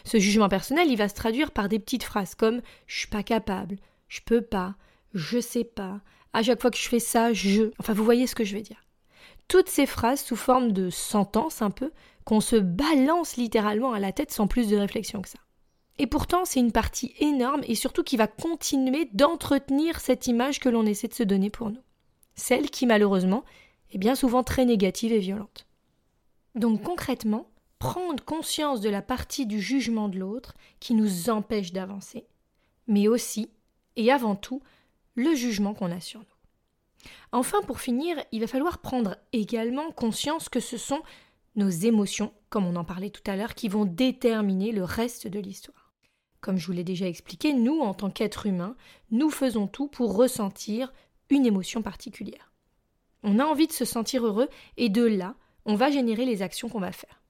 Ce 0.05 0.19
jugement 0.19 0.49
personnel, 0.49 0.89
il 0.89 0.97
va 0.97 1.09
se 1.09 1.15
traduire 1.15 1.51
par 1.51 1.69
des 1.69 1.79
petites 1.79 2.03
phrases 2.03 2.33
comme 2.33 2.61
je 2.87 2.99
suis 2.99 3.07
pas 3.09 3.23
capable, 3.23 3.77
je 4.07 4.21
peux 4.25 4.41
pas, 4.41 4.75
je 5.15 5.39
sais 5.39 5.63
pas, 5.63 6.01
à 6.33 6.43
chaque 6.43 6.61
fois 6.61 6.69
que 6.69 6.77
je 6.77 6.87
fais 6.87 6.99
ça, 6.99 7.33
je. 7.33 7.71
Enfin, 7.79 7.93
vous 7.93 8.03
voyez 8.03 8.27
ce 8.27 8.35
que 8.35 8.43
je 8.43 8.55
veux 8.55 8.61
dire. 8.61 8.85
toutes 9.47 9.69
ces 9.69 9.85
phrases 9.85 10.21
sous 10.21 10.35
forme 10.35 10.71
de 10.71 10.89
sentences 10.89 11.61
un 11.61 11.71
peu, 11.71 11.91
qu'on 12.25 12.41
se 12.41 12.55
balance 12.55 13.37
littéralement 13.37 13.93
à 13.93 13.99
la 13.99 14.11
tête 14.11 14.31
sans 14.31 14.47
plus 14.47 14.67
de 14.67 14.77
réflexion 14.77 15.21
que 15.21 15.29
ça. 15.29 15.39
Et 15.97 16.07
pourtant, 16.07 16.43
c'est 16.43 16.59
une 16.59 16.71
partie 16.71 17.13
énorme 17.19 17.61
et 17.65 17.75
surtout 17.75 18.03
qui 18.03 18.17
va 18.17 18.27
continuer 18.27 19.09
d'entretenir 19.13 19.99
cette 19.99 20.27
image 20.27 20.59
que 20.59 20.67
l'on 20.67 20.85
essaie 20.85 21.07
de 21.07 21.13
se 21.13 21.23
donner 21.23 21.49
pour 21.49 21.69
nous. 21.69 21.81
Celle 22.35 22.69
qui, 22.69 22.85
malheureusement, 22.85 23.45
est 23.91 23.97
bien 23.97 24.15
souvent 24.15 24.43
très 24.43 24.65
négative 24.65 25.13
et 25.13 25.19
violente. 25.19 25.67
Donc 26.55 26.83
concrètement, 26.83 27.47
prendre 27.79 28.23
conscience 28.23 28.81
de 28.81 28.89
la 28.89 29.01
partie 29.01 29.45
du 29.45 29.61
jugement 29.61 30.09
de 30.09 30.19
l'autre 30.19 30.55
qui 30.79 30.95
nous 30.95 31.29
empêche 31.29 31.71
d'avancer, 31.71 32.25
mais 32.87 33.07
aussi, 33.07 33.49
et 33.95 34.11
avant 34.11 34.35
tout, 34.35 34.61
le 35.15 35.33
jugement 35.33 35.73
qu'on 35.73 35.91
a 35.91 35.99
sur 35.99 36.19
nous. 36.19 36.25
Enfin, 37.31 37.61
pour 37.61 37.79
finir, 37.79 38.17
il 38.31 38.41
va 38.41 38.47
falloir 38.47 38.79
prendre 38.79 39.17
également 39.33 39.91
conscience 39.91 40.49
que 40.49 40.59
ce 40.59 40.77
sont 40.77 41.01
nos 41.55 41.69
émotions, 41.69 42.33
comme 42.49 42.65
on 42.65 42.75
en 42.75 42.85
parlait 42.85 43.09
tout 43.09 43.29
à 43.29 43.35
l'heure, 43.35 43.55
qui 43.55 43.69
vont 43.69 43.85
déterminer 43.85 44.71
le 44.71 44.83
reste 44.83 45.27
de 45.27 45.39
l'histoire. 45.39 45.93
Comme 46.41 46.57
je 46.57 46.67
vous 46.67 46.73
l'ai 46.73 46.83
déjà 46.83 47.07
expliqué, 47.07 47.53
nous, 47.53 47.79
en 47.79 47.93
tant 47.93 48.09
qu'êtres 48.09 48.45
humains, 48.45 48.75
nous 49.11 49.29
faisons 49.29 49.67
tout 49.67 49.87
pour 49.87 50.15
ressentir 50.15 50.93
une 51.29 51.45
émotion 51.45 51.81
particulière. 51.81 52.51
On 53.23 53.39
a 53.39 53.45
envie 53.45 53.67
de 53.67 53.73
se 53.73 53.85
sentir 53.85 54.25
heureux 54.25 54.49
et 54.77 54.89
de 54.89 55.03
là, 55.03 55.35
on 55.65 55.75
va 55.75 55.89
générer 55.89 56.25
les 56.25 56.41
actions 56.41 56.69
qu'on 56.69 56.79
va 56.79 56.91
faire. 56.91 57.21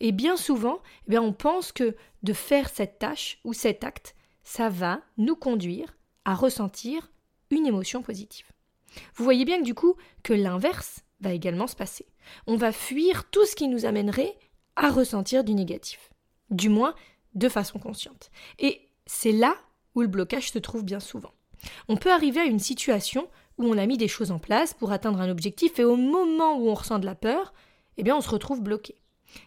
Et 0.00 0.12
bien 0.12 0.36
souvent, 0.36 0.80
eh 1.06 1.10
bien, 1.10 1.22
on 1.22 1.32
pense 1.32 1.72
que 1.72 1.94
de 2.22 2.32
faire 2.32 2.68
cette 2.68 2.98
tâche 2.98 3.38
ou 3.44 3.52
cet 3.52 3.84
acte, 3.84 4.16
ça 4.42 4.68
va 4.68 5.00
nous 5.16 5.36
conduire 5.36 5.96
à 6.24 6.34
ressentir 6.34 7.10
une 7.50 7.66
émotion 7.66 8.02
positive. 8.02 8.46
Vous 9.14 9.24
voyez 9.24 9.44
bien 9.44 9.58
que 9.58 9.64
du 9.64 9.74
coup, 9.74 9.96
que 10.22 10.32
l'inverse 10.32 11.00
va 11.20 11.32
également 11.32 11.66
se 11.66 11.76
passer. 11.76 12.06
On 12.46 12.56
va 12.56 12.72
fuir 12.72 13.28
tout 13.30 13.44
ce 13.44 13.56
qui 13.56 13.68
nous 13.68 13.86
amènerait 13.86 14.36
à 14.76 14.90
ressentir 14.90 15.44
du 15.44 15.54
négatif. 15.54 16.10
Du 16.50 16.68
moins, 16.68 16.94
de 17.34 17.48
façon 17.48 17.78
consciente. 17.78 18.30
Et 18.58 18.88
c'est 19.06 19.32
là 19.32 19.56
où 19.94 20.02
le 20.02 20.08
blocage 20.08 20.50
se 20.50 20.58
trouve 20.58 20.84
bien 20.84 21.00
souvent. 21.00 21.32
On 21.88 21.96
peut 21.96 22.12
arriver 22.12 22.40
à 22.40 22.44
une 22.44 22.58
situation 22.58 23.28
où 23.58 23.64
on 23.66 23.78
a 23.78 23.86
mis 23.86 23.96
des 23.96 24.08
choses 24.08 24.30
en 24.30 24.38
place 24.38 24.74
pour 24.74 24.92
atteindre 24.92 25.20
un 25.20 25.30
objectif 25.30 25.78
et 25.78 25.84
au 25.84 25.96
moment 25.96 26.58
où 26.58 26.68
on 26.68 26.74
ressent 26.74 26.98
de 26.98 27.06
la 27.06 27.14
peur, 27.14 27.54
eh 27.96 28.02
bien 28.02 28.16
on 28.16 28.20
se 28.20 28.30
retrouve 28.30 28.60
bloqué. 28.60 28.96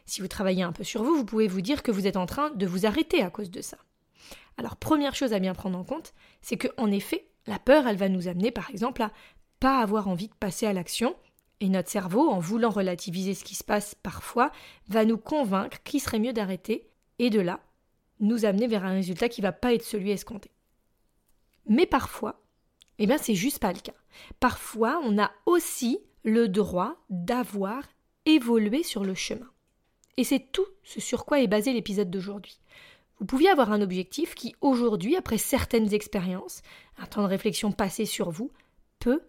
Si 0.06 0.22
vous 0.22 0.28
travaillez 0.28 0.64
un 0.64 0.72
peu 0.72 0.84
sur 0.84 1.04
vous, 1.04 1.16
vous 1.16 1.26
pouvez 1.26 1.48
vous 1.48 1.62
dire 1.62 1.84
que 1.84 1.92
vous 1.92 2.08
êtes 2.08 2.18
en 2.18 2.26
train 2.26 2.50
de 2.52 2.66
vous 2.66 2.86
arrêter 2.86 3.22
à 3.22 3.30
cause 3.30 3.52
de 3.52 3.62
ça. 3.62 3.78
Alors 4.58 4.78
première 4.78 5.16
chose 5.16 5.34
à 5.34 5.40
bien 5.40 5.54
prendre 5.54 5.78
en 5.78 5.84
compte, 5.84 6.14
c'est 6.42 6.58
que 6.58 6.68
en 6.78 6.92
effet, 6.92 7.28
la 7.48 7.60
peur, 7.60 7.88
elle 7.88 7.98
va 7.98 8.10
nous 8.10 8.28
amener 8.28 8.52
par 8.52 8.70
exemple 8.70 9.02
à 9.02 9.12
pas 9.60 9.80
avoir 9.80 10.08
envie 10.08 10.28
de 10.28 10.34
passer 10.34 10.68
à 10.68 10.74
l'action, 10.74 11.16
et 11.60 11.70
notre 11.70 11.90
cerveau, 11.90 12.30
en 12.30 12.40
voulant 12.40 12.70
relativiser 12.70 13.34
ce 13.34 13.44
qui 13.44 13.56
se 13.56 13.64
passe 13.64 13.96
parfois, 13.96 14.52
va 14.90 15.06
nous 15.06 15.18
convaincre 15.18 15.82
qu'il 15.84 16.00
serait 16.00 16.20
mieux 16.20 16.34
d'arrêter, 16.34 16.88
et 17.18 17.32
de 17.32 17.40
là, 17.40 17.60
nous 18.20 18.46
amener 18.46 18.68
vers 18.68 18.86
un 18.86 18.92
résultat 18.92 19.30
qui 19.30 19.42
va 19.42 19.52
pas 19.52 19.74
être 19.74 19.84
celui 19.84 20.12
escompté. 20.12 20.52
Mais 21.68 21.86
parfois, 21.86 22.42
eh 23.00 23.08
bien 23.08 23.18
c'est 23.18 23.36
juste 23.36 23.60
pas 23.60 23.74
le 23.74 23.80
cas. 23.80 23.94
Parfois, 24.40 25.00
on 25.04 25.18
a 25.18 25.32
aussi 25.46 26.00
le 26.24 26.48
droit 26.48 27.04
d'avoir 27.10 27.84
évolué 28.26 28.84
sur 28.84 29.04
le 29.04 29.16
chemin. 29.16 29.50
Et 30.18 30.24
c'est 30.24 30.52
tout 30.52 30.66
ce 30.84 31.00
sur 31.00 31.26
quoi 31.26 31.40
est 31.40 31.48
basé 31.48 31.74
l'épisode 31.74 32.10
d'aujourd'hui. 32.10 32.60
Vous 33.20 33.26
pouviez 33.26 33.50
avoir 33.50 33.72
un 33.72 33.82
objectif 33.82 34.36
qui, 34.36 34.56
aujourd'hui, 34.62 35.16
après 35.16 35.40
certaines 35.40 35.94
expériences, 35.94 36.62
un 36.98 37.08
temps 37.08 37.24
de 37.24 37.28
réflexion 37.28 37.72
passé 37.72 38.06
sur 38.06 38.30
vous, 38.30 38.52
peut 39.00 39.22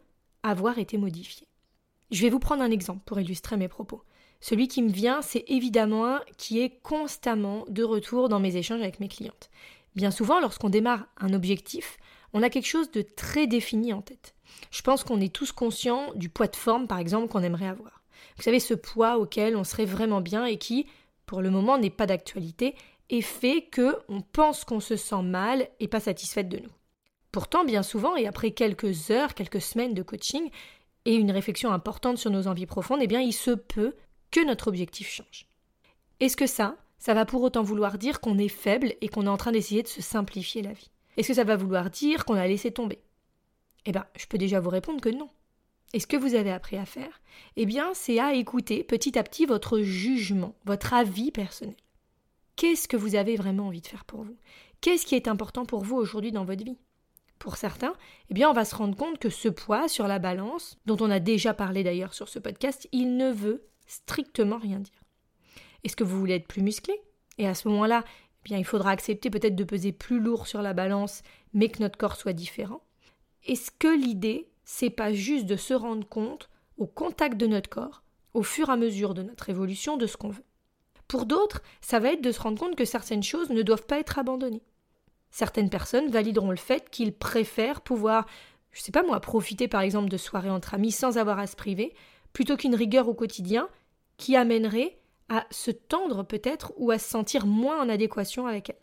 avoir 0.43 0.79
été 0.79 0.99
modifié. 0.99 1.49
Je 2.11 2.23
vais 2.23 2.31
vous 2.31 2.39
prendre 2.39 2.63
un 2.63 2.71
exemple 2.71 3.03
pour 3.07 3.19
illustrer 3.19 3.57
mes 3.57 3.69
propos. 3.69 4.03
Celui 4.41 4.69
qui 4.69 4.83
me 4.83 4.91
vient, 4.91 5.23
c'est 5.23 5.45
évidemment 5.49 6.07
un 6.07 6.21
qui 6.37 6.61
est 6.61 6.81
constamment 6.83 7.65
de 7.69 7.83
retour 7.83 8.29
dans 8.29 8.41
mes 8.41 8.57
échanges 8.57 8.81
avec 8.81 9.01
mes 9.01 9.09
clientes. 9.09 9.51
Bien 9.97 10.11
souvent, 10.11 10.39
lorsqu'on 10.39 10.69
démarre 10.69 11.07
un 11.19 11.33
objectif, 11.33 11.97
on 12.33 12.43
a 12.43 12.51
quelque 12.51 12.69
chose 12.69 12.91
de 12.91 13.03
très 13.03 13.47
défini 13.47 13.93
en 13.93 14.03
tête. 14.03 14.35
Je 14.71 14.83
pense 14.83 15.03
qu'on 15.03 15.21
est 15.21 15.33
tous 15.33 15.51
conscients 15.51 16.13
du 16.15 16.29
poids 16.29 16.47
de 16.47 16.57
forme, 16.57 16.87
par 16.87 16.99
exemple, 16.99 17.29
qu'on 17.29 17.43
aimerait 17.43 17.67
avoir. 17.67 18.03
Vous 18.37 18.43
savez, 18.43 18.61
ce 18.61 18.75
poids 18.75 19.19
auquel 19.19 19.57
on 19.57 19.65
serait 19.65 19.87
vraiment 19.87 20.21
bien 20.21 20.45
et 20.45 20.59
qui, 20.59 20.87
pour 21.27 21.41
le 21.41 21.51
moment, 21.51 21.79
n'est 21.79 21.91
pas 21.91 22.07
d'actualité 22.07 22.75
et 23.11 23.23
fait 23.23 23.63
que 23.63 23.97
on 24.09 24.21
pense 24.21 24.65
qu'on 24.65 24.81
se 24.81 24.97
sent 24.97 25.23
mal 25.23 25.69
et 25.81 25.89
pas 25.89 26.01
satisfaite 26.01 26.49
de 26.49 26.59
nous. 26.59 26.71
Pourtant, 27.33 27.65
bien 27.65 27.83
souvent, 27.83 28.17
et 28.17 28.27
après 28.27 28.53
quelques 28.53 29.11
heures, 29.11 29.35
quelques 29.35 29.61
semaines 29.61 29.95
de 29.95 30.03
coaching 30.03 30.51
et 31.05 31.15
une 31.15 31.31
réflexion 31.31 31.73
importante 31.73 32.19
sur 32.19 32.31
nos 32.31 32.47
envies 32.47 32.67
profondes, 32.67 33.01
eh 33.03 33.07
bien, 33.07 33.21
il 33.21 33.33
se 33.33 33.51
peut 33.51 33.95
que 34.31 34.45
notre 34.45 34.69
objectif 34.69 35.09
change. 35.09 35.47
Est-ce 36.21 36.37
que 36.37 36.47
ça, 36.47 36.77
ça 36.99 37.15
va 37.15 37.25
pour 37.25 37.43
autant 37.43 37.63
vouloir 37.63 37.99
dire 37.99 38.21
qu'on 38.21 38.39
est 38.39 38.49
faible 38.49 38.95
et 39.01 39.09
qu'on 39.09 39.27
est 39.27 39.31
en 39.31 39.37
train 39.37 39.53
d'essayer 39.53 39.83
de 39.83 39.89
se 39.89 40.03
simplifier 40.03 40.63
la 40.63 40.73
vie? 40.73 40.91
Est-ce 41.17 41.29
que 41.29 41.35
ça 41.35 41.45
va 41.45 41.57
vouloir 41.57 41.91
dire 41.91 42.25
qu'on 42.25 42.35
a 42.35 42.47
laissé 42.47 42.71
tomber? 42.71 42.99
Eh 43.87 43.93
bien, 43.93 44.05
je 44.17 44.27
peux 44.27 44.39
déjà 44.39 44.61
vous 44.61 44.71
répondre 44.71 45.01
que 45.01 45.09
non. 45.09 45.31
Et 45.95 46.01
ce 46.01 46.07
que 46.07 46.17
vous 46.17 46.35
avez 46.35 46.51
appris 46.51 46.77
à 46.77 46.85
faire 46.85 47.21
Eh 47.57 47.67
bien, 47.67 47.93
c'est 47.95 48.19
à 48.19 48.35
écouter 48.35 48.85
petit 48.85 49.19
à 49.19 49.23
petit 49.23 49.47
votre 49.47 49.81
jugement, 49.81 50.55
votre 50.65 50.93
avis 50.93 51.31
personnel. 51.31 51.77
Qu'est-ce 52.59 52.89
que 52.89 52.97
vous 52.97 53.15
avez 53.15 53.37
vraiment 53.37 53.69
envie 53.69 53.81
de 53.81 53.87
faire 53.87 54.05
pour 54.05 54.25
vous? 54.25 54.37
Qu'est-ce 54.81 55.07
qui 55.07 55.15
est 55.15 55.29
important 55.29 55.65
pour 55.65 55.85
vous 55.85 55.95
aujourd'hui 55.95 56.33
dans 56.33 56.45
votre 56.45 56.65
vie? 56.65 56.77
Pour 57.39 57.57
certains, 57.57 57.95
eh 58.31 58.35
bien, 58.35 58.51
on 58.51 58.53
va 58.53 58.65
se 58.65 58.75
rendre 58.75 58.97
compte 58.97 59.21
que 59.21 59.31
ce 59.31 59.49
poids 59.49 59.87
sur 59.87 60.09
la 60.09 60.19
balance, 60.19 60.77
dont 60.85 60.97
on 60.99 61.09
a 61.09 61.21
déjà 61.21 61.55
parlé 61.55 61.85
d'ailleurs 61.85 62.15
sur 62.15 62.29
ce 62.29 62.41
podcast, 62.41 62.89
il 62.91 63.17
ne 63.17 63.31
veut 63.31 63.69
strictement 63.87 64.59
rien 64.59 64.81
dire. 64.81 65.05
Est-ce 65.85 65.95
que 65.95 66.03
vous 66.03 66.19
voulez 66.19 66.35
être 66.35 66.49
plus 66.49 66.63
musclé? 66.63 67.01
Et 67.39 67.47
à 67.47 67.55
ce 67.55 67.69
moment-là, 67.69 68.03
eh 68.05 68.43
bien, 68.43 68.59
il 68.59 68.65
faudra 68.65 68.91
accepter 68.91 69.31
peut-être 69.31 69.55
de 69.55 69.63
peser 69.63 69.93
plus 69.93 70.19
lourd 70.19 70.49
sur 70.49 70.61
la 70.61 70.75
balance, 70.75 71.23
mais 71.53 71.69
que 71.69 71.81
notre 71.81 71.97
corps 71.97 72.17
soit 72.17 72.33
différent. 72.33 72.83
Est-ce 73.47 73.71
que 73.71 73.87
l'idée, 73.87 74.51
c'est 74.65 74.91
pas 74.91 75.13
juste 75.13 75.47
de 75.47 75.55
se 75.55 75.75
rendre 75.75 76.09
compte, 76.09 76.51
au 76.77 76.89
contact 76.89 77.37
de 77.37 77.47
notre 77.47 77.71
corps, 77.71 78.03
au 78.35 78.43
fur 78.43 78.69
et 78.69 78.73
à 78.73 78.77
mesure 78.77 79.15
de 79.15 79.23
notre 79.23 79.49
évolution, 79.49 79.97
de 79.97 80.09
ce 80.09 80.17
qu'on 80.17 80.31
veut? 80.31 80.43
Pour 81.09 81.25
d'autres, 81.25 81.63
ça 81.81 81.99
va 81.99 82.13
être 82.13 82.23
de 82.23 82.33
se 82.33 82.41
rendre 82.41 82.59
compte 82.59 82.77
que 82.77 82.85
certaines 82.85 83.23
choses 83.23 83.49
ne 83.49 83.63
doivent 83.63 83.87
pas 83.87 83.99
être 83.99 84.19
abandonnées. 84.19 84.63
Certaines 85.31 85.71
personnes 85.71 86.11
valideront 86.11 86.51
le 86.51 86.57
fait 86.57 86.91
qu'ils 86.91 87.15
préfèrent 87.15 87.81
pouvoir, 87.81 88.27
je 88.73 88.83
sais 88.83 88.93
pas 88.93 89.03
moi, 89.03 89.19
profiter 89.21 89.69
par 89.69 89.81
exemple 89.81 90.11
de 90.11 90.17
soirées 90.17 90.51
entre 90.51 90.75
amis 90.75 90.93
sans 90.93 91.17
avoir 91.19 91.39
à 91.39 91.47
se 91.47 91.57
priver, 91.57 91.95
plutôt 92.33 92.57
qu'une 92.57 92.75
rigueur 92.75 93.09
au 93.09 93.15
quotidien 93.15 93.69
qui 94.19 94.37
amènerait 94.37 94.99
à 95.29 95.47
se 95.51 95.71
tendre 95.71 96.23
peut-être 96.23 96.73
ou 96.77 96.91
à 96.91 96.99
se 96.99 97.09
sentir 97.09 97.47
moins 97.47 97.81
en 97.83 97.89
adéquation 97.89 98.47
avec 98.47 98.71
elle. 98.71 98.81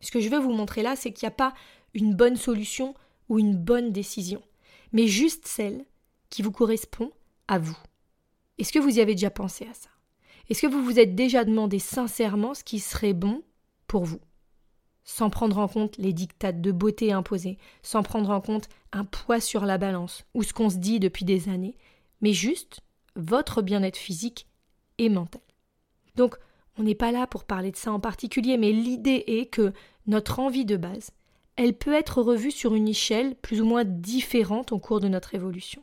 Ce 0.00 0.10
que 0.10 0.20
je 0.20 0.28
veux 0.28 0.38
vous 0.38 0.52
montrer 0.52 0.82
là, 0.82 0.96
c'est 0.96 1.12
qu'il 1.12 1.26
n'y 1.26 1.32
a 1.32 1.36
pas 1.36 1.54
une 1.94 2.14
bonne 2.14 2.36
solution 2.36 2.94
ou 3.28 3.38
une 3.38 3.56
bonne 3.56 3.92
décision, 3.92 4.42
mais 4.92 5.06
juste 5.06 5.46
celle 5.46 5.84
qui 6.28 6.42
vous 6.42 6.52
correspond 6.52 7.12
à 7.48 7.58
vous. 7.58 7.78
Est-ce 8.58 8.72
que 8.72 8.78
vous 8.78 8.98
y 8.98 9.00
avez 9.00 9.14
déjà 9.14 9.30
pensé 9.30 9.66
à 9.70 9.74
ça? 9.74 9.88
Est-ce 10.48 10.62
que 10.62 10.66
vous 10.66 10.82
vous 10.82 10.98
êtes 10.98 11.14
déjà 11.14 11.44
demandé 11.44 11.78
sincèrement 11.78 12.54
ce 12.54 12.64
qui 12.64 12.78
serait 12.78 13.12
bon 13.12 13.42
pour 13.86 14.04
vous? 14.04 14.20
Sans 15.04 15.30
prendre 15.30 15.58
en 15.58 15.68
compte 15.68 15.96
les 15.98 16.12
dictates 16.12 16.60
de 16.60 16.72
beauté 16.72 17.12
imposés, 17.12 17.58
sans 17.82 18.02
prendre 18.02 18.30
en 18.30 18.40
compte 18.40 18.68
un 18.92 19.04
poids 19.04 19.40
sur 19.40 19.64
la 19.64 19.78
balance 19.78 20.24
ou 20.34 20.42
ce 20.42 20.52
qu'on 20.52 20.70
se 20.70 20.76
dit 20.76 21.00
depuis 21.00 21.24
des 21.24 21.48
années, 21.48 21.76
mais 22.20 22.32
juste 22.32 22.80
votre 23.16 23.62
bien-être 23.62 23.96
physique 23.96 24.46
et 24.98 25.08
mental. 25.08 25.42
Donc, 26.16 26.36
on 26.78 26.84
n'est 26.84 26.94
pas 26.94 27.12
là 27.12 27.26
pour 27.26 27.44
parler 27.44 27.70
de 27.70 27.76
ça 27.76 27.92
en 27.92 28.00
particulier, 28.00 28.56
mais 28.56 28.72
l'idée 28.72 29.24
est 29.26 29.46
que 29.46 29.72
notre 30.06 30.38
envie 30.38 30.64
de 30.64 30.76
base, 30.76 31.10
elle 31.56 31.76
peut 31.76 31.92
être 31.92 32.22
revue 32.22 32.50
sur 32.50 32.74
une 32.74 32.88
échelle 32.88 33.34
plus 33.36 33.60
ou 33.60 33.66
moins 33.66 33.84
différente 33.84 34.72
au 34.72 34.78
cours 34.78 35.00
de 35.00 35.08
notre 35.08 35.34
évolution. 35.34 35.82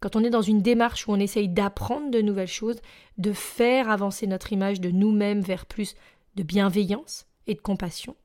Quand 0.00 0.16
on 0.16 0.24
est 0.24 0.30
dans 0.30 0.42
une 0.42 0.62
démarche 0.62 1.06
où 1.06 1.12
on 1.12 1.20
essaye 1.20 1.48
d'apprendre 1.48 2.10
de 2.10 2.22
nouvelles 2.22 2.48
choses, 2.48 2.80
de 3.18 3.32
faire 3.32 3.90
avancer 3.90 4.26
notre 4.26 4.52
image 4.52 4.80
de 4.80 4.90
nous-mêmes 4.90 5.42
vers 5.42 5.66
plus 5.66 5.94
de 6.36 6.42
bienveillance 6.42 7.26
et 7.46 7.54
de 7.54 7.60
compassion, 7.60 8.16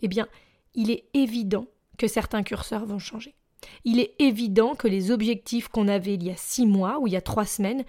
eh 0.00 0.08
bien, 0.08 0.28
il 0.74 0.90
est 0.90 1.04
évident 1.14 1.66
que 1.98 2.06
certains 2.06 2.44
curseurs 2.44 2.86
vont 2.86 3.00
changer. 3.00 3.34
Il 3.84 3.98
est 3.98 4.14
évident 4.20 4.74
que 4.74 4.86
les 4.86 5.10
objectifs 5.10 5.68
qu'on 5.68 5.88
avait 5.88 6.14
il 6.14 6.22
y 6.22 6.30
a 6.30 6.36
six 6.36 6.66
mois 6.66 6.98
ou 7.00 7.08
il 7.08 7.14
y 7.14 7.16
a 7.16 7.22
trois 7.22 7.46
semaines, 7.46 7.84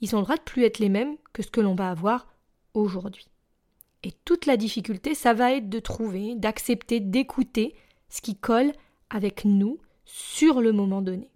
ils 0.00 0.16
ont 0.16 0.18
le 0.18 0.24
droit 0.24 0.36
de 0.36 0.42
plus 0.42 0.64
être 0.64 0.78
les 0.78 0.88
mêmes 0.88 1.16
que 1.32 1.42
ce 1.42 1.50
que 1.50 1.60
l'on 1.60 1.74
va 1.74 1.90
avoir 1.90 2.26
aujourd'hui. 2.74 3.28
Et 4.02 4.12
toute 4.24 4.46
la 4.46 4.56
difficulté, 4.56 5.14
ça 5.14 5.34
va 5.34 5.52
être 5.52 5.68
de 5.68 5.78
trouver, 5.78 6.34
d'accepter, 6.34 7.00
d'écouter 7.00 7.74
ce 8.08 8.22
qui 8.22 8.34
colle 8.34 8.72
avec 9.10 9.44
nous 9.44 9.78
sur 10.04 10.60
le 10.60 10.72
moment 10.72 11.02
donné. 11.02 11.30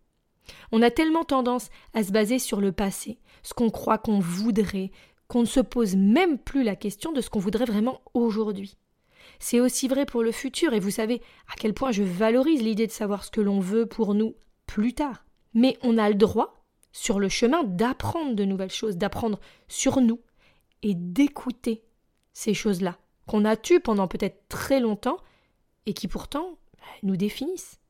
On 0.73 0.83
a 0.83 0.91
tellement 0.91 1.25
tendance 1.25 1.71
à 1.93 2.03
se 2.03 2.13
baser 2.13 2.39
sur 2.39 2.61
le 2.61 2.73
passé, 2.73 3.19
ce 3.43 3.55
qu'on 3.55 3.71
croit 3.71 3.99
qu'on 3.99 4.19
voudrait, 4.19 4.91
qu'on 5.29 5.41
ne 5.41 5.47
se 5.47 5.61
pose 5.61 5.97
même 5.97 6.39
plus 6.39 6.63
la 6.63 6.77
question 6.77 7.13
de 7.13 7.21
ce 7.21 7.31
qu'on 7.31 7.39
voudrait 7.39 7.65
vraiment 7.65 8.01
aujourd'hui. 8.15 8.77
C'est 9.39 9.61
aussi 9.61 9.89
vrai 9.89 10.07
pour 10.07 10.23
le 10.23 10.33
futur, 10.33 10.75
et 10.75 10.81
vous 10.81 10.91
savez 10.91 11.23
à 11.49 11.57
quel 11.57 11.75
point 11.75 11.93
je 11.93 12.03
valorise 12.03 12.63
l'idée 12.63 12.87
de 12.87 12.93
savoir 12.93 13.25
ce 13.25 13.31
que 13.31 13.41
l'on 13.41 13.61
veut 13.61 13.87
pour 13.87 14.15
nous 14.15 14.35
plus 14.67 14.93
tard. 14.93 15.25
Mais 15.55 15.79
on 15.83 15.99
a 15.99 16.09
le 16.09 16.15
droit 16.15 16.65
sur 16.93 17.19
le 17.19 17.29
chemin 17.29 17.65
d'apprendre 17.65 18.35
de 18.35 18.45
nouvelles 18.45 18.71
choses, 18.71 18.97
d'apprendre 18.97 19.41
sur 19.69 20.01
nous 20.01 20.21
et 20.83 20.95
d'écouter 20.95 21.83
ces 22.33 22.55
choses-là 22.55 22.99
qu'on 23.27 23.45
a 23.45 23.57
tues 23.57 23.81
pendant 23.81 24.09
peut-être 24.09 24.49
très 24.49 24.81
longtemps 24.81 25.19
et 25.87 25.95
qui 25.95 26.09
pourtant 26.09 26.59
bah, 26.79 26.85
nous 27.03 27.17
définissent. 27.17 27.81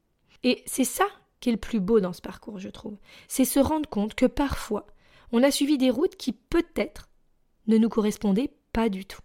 Et 0.42 0.62
c'est 0.66 0.84
ça 0.84 1.06
est 1.48 1.52
le 1.52 1.58
plus 1.58 1.80
beau 1.80 2.00
dans 2.00 2.12
ce 2.12 2.22
parcours, 2.22 2.58
je 2.58 2.68
trouve. 2.68 2.96
C'est 3.28 3.44
se 3.44 3.60
rendre 3.60 3.88
compte 3.88 4.14
que 4.14 4.26
parfois, 4.26 4.86
on 5.32 5.42
a 5.42 5.50
suivi 5.50 5.78
des 5.78 5.90
routes 5.90 6.16
qui 6.16 6.32
peut-être 6.32 7.08
ne 7.66 7.78
nous 7.78 7.88
correspondaient 7.88 8.52
pas 8.72 8.88
du 8.88 9.04
tout. 9.04 9.20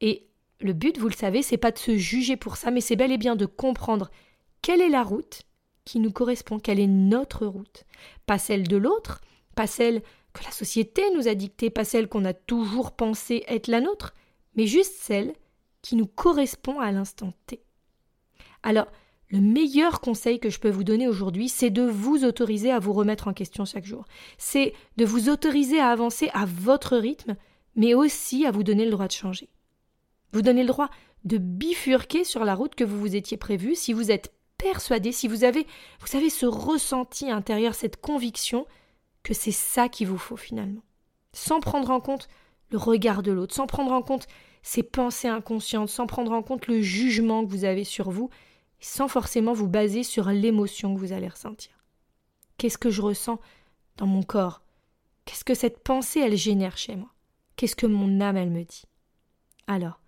Et 0.00 0.26
le 0.60 0.72
but, 0.72 0.98
vous 0.98 1.08
le 1.08 1.14
savez, 1.14 1.42
c'est 1.42 1.56
pas 1.56 1.70
de 1.70 1.78
se 1.78 1.96
juger 1.96 2.36
pour 2.36 2.56
ça, 2.56 2.70
mais 2.70 2.80
c'est 2.80 2.96
bel 2.96 3.12
et 3.12 3.18
bien 3.18 3.36
de 3.36 3.46
comprendre 3.46 4.10
quelle 4.62 4.80
est 4.80 4.88
la 4.88 5.02
route 5.02 5.42
qui 5.84 5.98
nous 5.98 6.12
correspond, 6.12 6.58
quelle 6.58 6.80
est 6.80 6.86
notre 6.86 7.46
route. 7.46 7.84
Pas 8.26 8.38
celle 8.38 8.68
de 8.68 8.76
l'autre, 8.76 9.22
pas 9.54 9.66
celle 9.66 10.02
que 10.32 10.44
la 10.44 10.50
société 10.50 11.02
nous 11.16 11.28
a 11.28 11.34
dictée, 11.34 11.70
pas 11.70 11.84
celle 11.84 12.08
qu'on 12.08 12.24
a 12.24 12.34
toujours 12.34 12.92
pensé 12.92 13.44
être 13.48 13.68
la 13.68 13.80
nôtre, 13.80 14.14
mais 14.54 14.66
juste 14.66 14.94
celle 15.00 15.34
qui 15.82 15.96
nous 15.96 16.06
correspond 16.06 16.78
à 16.78 16.92
l'instant 16.92 17.32
T. 17.46 17.62
Alors, 18.62 18.86
le 19.30 19.40
meilleur 19.40 20.00
conseil 20.00 20.40
que 20.40 20.50
je 20.50 20.58
peux 20.58 20.70
vous 20.70 20.84
donner 20.84 21.06
aujourd'hui, 21.06 21.48
c'est 21.48 21.70
de 21.70 21.82
vous 21.82 22.24
autoriser 22.24 22.72
à 22.72 22.80
vous 22.80 22.92
remettre 22.92 23.28
en 23.28 23.32
question 23.32 23.64
chaque 23.64 23.84
jour. 23.84 24.04
C'est 24.38 24.72
de 24.96 25.04
vous 25.04 25.28
autoriser 25.28 25.78
à 25.78 25.90
avancer 25.90 26.30
à 26.34 26.46
votre 26.46 26.96
rythme, 26.96 27.36
mais 27.76 27.94
aussi 27.94 28.44
à 28.44 28.50
vous 28.50 28.64
donner 28.64 28.84
le 28.84 28.90
droit 28.90 29.06
de 29.06 29.12
changer. 29.12 29.48
Vous 30.32 30.42
donnez 30.42 30.62
le 30.62 30.68
droit 30.68 30.90
de 31.24 31.38
bifurquer 31.38 32.24
sur 32.24 32.44
la 32.44 32.54
route 32.54 32.74
que 32.74 32.84
vous 32.84 32.98
vous 32.98 33.14
étiez 33.14 33.36
prévue 33.36 33.76
si 33.76 33.92
vous 33.92 34.10
êtes 34.10 34.32
persuadé, 34.58 35.12
si 35.12 35.28
vous 35.28 35.44
avez, 35.44 35.66
vous 36.00 36.16
avez 36.16 36.30
ce 36.30 36.46
ressenti 36.46 37.30
intérieur, 37.30 37.74
cette 37.74 38.00
conviction 38.00 38.66
que 39.22 39.34
c'est 39.34 39.52
ça 39.52 39.88
qu'il 39.88 40.08
vous 40.08 40.18
faut 40.18 40.36
finalement. 40.36 40.82
Sans 41.32 41.60
prendre 41.60 41.90
en 41.90 42.00
compte 42.00 42.28
le 42.70 42.78
regard 42.78 43.22
de 43.22 43.32
l'autre, 43.32 43.54
sans 43.54 43.66
prendre 43.66 43.92
en 43.92 44.02
compte 44.02 44.26
ses 44.62 44.82
pensées 44.82 45.28
inconscientes, 45.28 45.88
sans 45.88 46.06
prendre 46.06 46.32
en 46.32 46.42
compte 46.42 46.66
le 46.66 46.80
jugement 46.80 47.44
que 47.44 47.50
vous 47.50 47.64
avez 47.64 47.84
sur 47.84 48.10
vous, 48.10 48.30
sans 48.80 49.08
forcément 49.08 49.52
vous 49.52 49.68
baser 49.68 50.02
sur 50.02 50.28
l'émotion 50.30 50.94
que 50.94 51.00
vous 51.00 51.12
allez 51.12 51.28
ressentir. 51.28 51.72
Qu'est-ce 52.56 52.78
que 52.78 52.90
je 52.90 53.02
ressens 53.02 53.38
dans 53.96 54.06
mon 54.06 54.22
corps? 54.22 54.62
Qu'est-ce 55.24 55.44
que 55.44 55.54
cette 55.54 55.82
pensée, 55.82 56.20
elle 56.20 56.36
génère 56.36 56.76
chez 56.76 56.96
moi? 56.96 57.10
Qu'est-ce 57.56 57.76
que 57.76 57.86
mon 57.86 58.20
âme, 58.20 58.36
elle 58.36 58.50
me 58.50 58.64
dit? 58.64 58.84
Alors, 59.66 60.00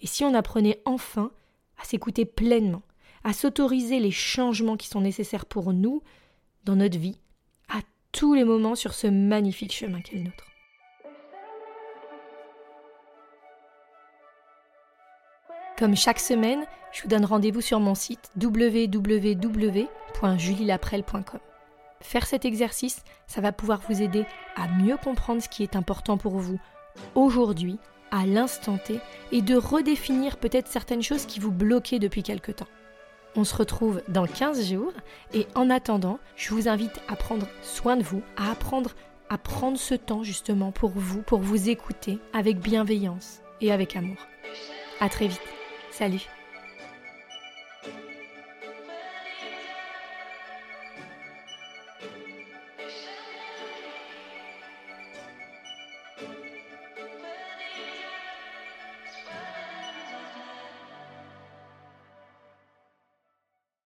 et 0.00 0.06
si 0.06 0.24
on 0.24 0.34
apprenait 0.34 0.80
enfin 0.84 1.30
à 1.78 1.84
s'écouter 1.84 2.24
pleinement, 2.24 2.82
à 3.24 3.32
s'autoriser 3.32 3.98
les 3.98 4.10
changements 4.10 4.76
qui 4.76 4.88
sont 4.88 5.00
nécessaires 5.00 5.46
pour 5.46 5.72
nous 5.72 6.02
dans 6.64 6.76
notre 6.76 6.98
vie, 6.98 7.18
à 7.68 7.80
tous 8.12 8.34
les 8.34 8.44
moments 8.44 8.74
sur 8.74 8.94
ce 8.94 9.06
magnifique 9.06 9.72
chemin 9.72 10.00
qu'est 10.00 10.16
le 10.16 10.24
nôtre? 10.24 10.44
Comme 15.78 15.96
chaque 15.96 16.20
semaine, 16.20 16.66
je 16.92 17.02
vous 17.02 17.08
donne 17.08 17.24
rendez-vous 17.24 17.60
sur 17.60 17.80
mon 17.80 17.94
site 17.94 18.30
www.julielaprel.com. 18.40 21.40
Faire 22.00 22.26
cet 22.26 22.44
exercice, 22.44 23.02
ça 23.26 23.40
va 23.40 23.52
pouvoir 23.52 23.80
vous 23.88 24.02
aider 24.02 24.26
à 24.56 24.68
mieux 24.68 24.96
comprendre 24.96 25.42
ce 25.42 25.48
qui 25.48 25.62
est 25.62 25.76
important 25.76 26.16
pour 26.16 26.38
vous 26.38 26.58
aujourd'hui, 27.14 27.78
à 28.10 28.26
l'instant 28.26 28.78
T, 28.78 28.98
et 29.32 29.42
de 29.42 29.56
redéfinir 29.56 30.38
peut-être 30.38 30.68
certaines 30.68 31.02
choses 31.02 31.26
qui 31.26 31.40
vous 31.40 31.52
bloquaient 31.52 31.98
depuis 31.98 32.22
quelque 32.22 32.52
temps. 32.52 32.68
On 33.36 33.44
se 33.44 33.54
retrouve 33.54 34.02
dans 34.08 34.26
15 34.26 34.70
jours 34.70 34.92
et 35.34 35.46
en 35.54 35.68
attendant, 35.70 36.18
je 36.34 36.54
vous 36.54 36.68
invite 36.68 37.00
à 37.08 37.16
prendre 37.16 37.46
soin 37.62 37.96
de 37.96 38.02
vous, 38.02 38.22
à 38.36 38.50
apprendre 38.50 38.94
à 39.28 39.38
prendre 39.38 39.78
ce 39.78 39.94
temps 39.94 40.22
justement 40.22 40.72
pour 40.72 40.90
vous, 40.90 41.22
pour 41.22 41.40
vous 41.40 41.68
écouter 41.68 42.18
avec 42.32 42.60
bienveillance 42.60 43.40
et 43.60 43.72
avec 43.72 43.96
amour. 43.96 44.16
À 45.00 45.08
très 45.08 45.26
vite. 45.26 45.40
Salut 45.90 46.28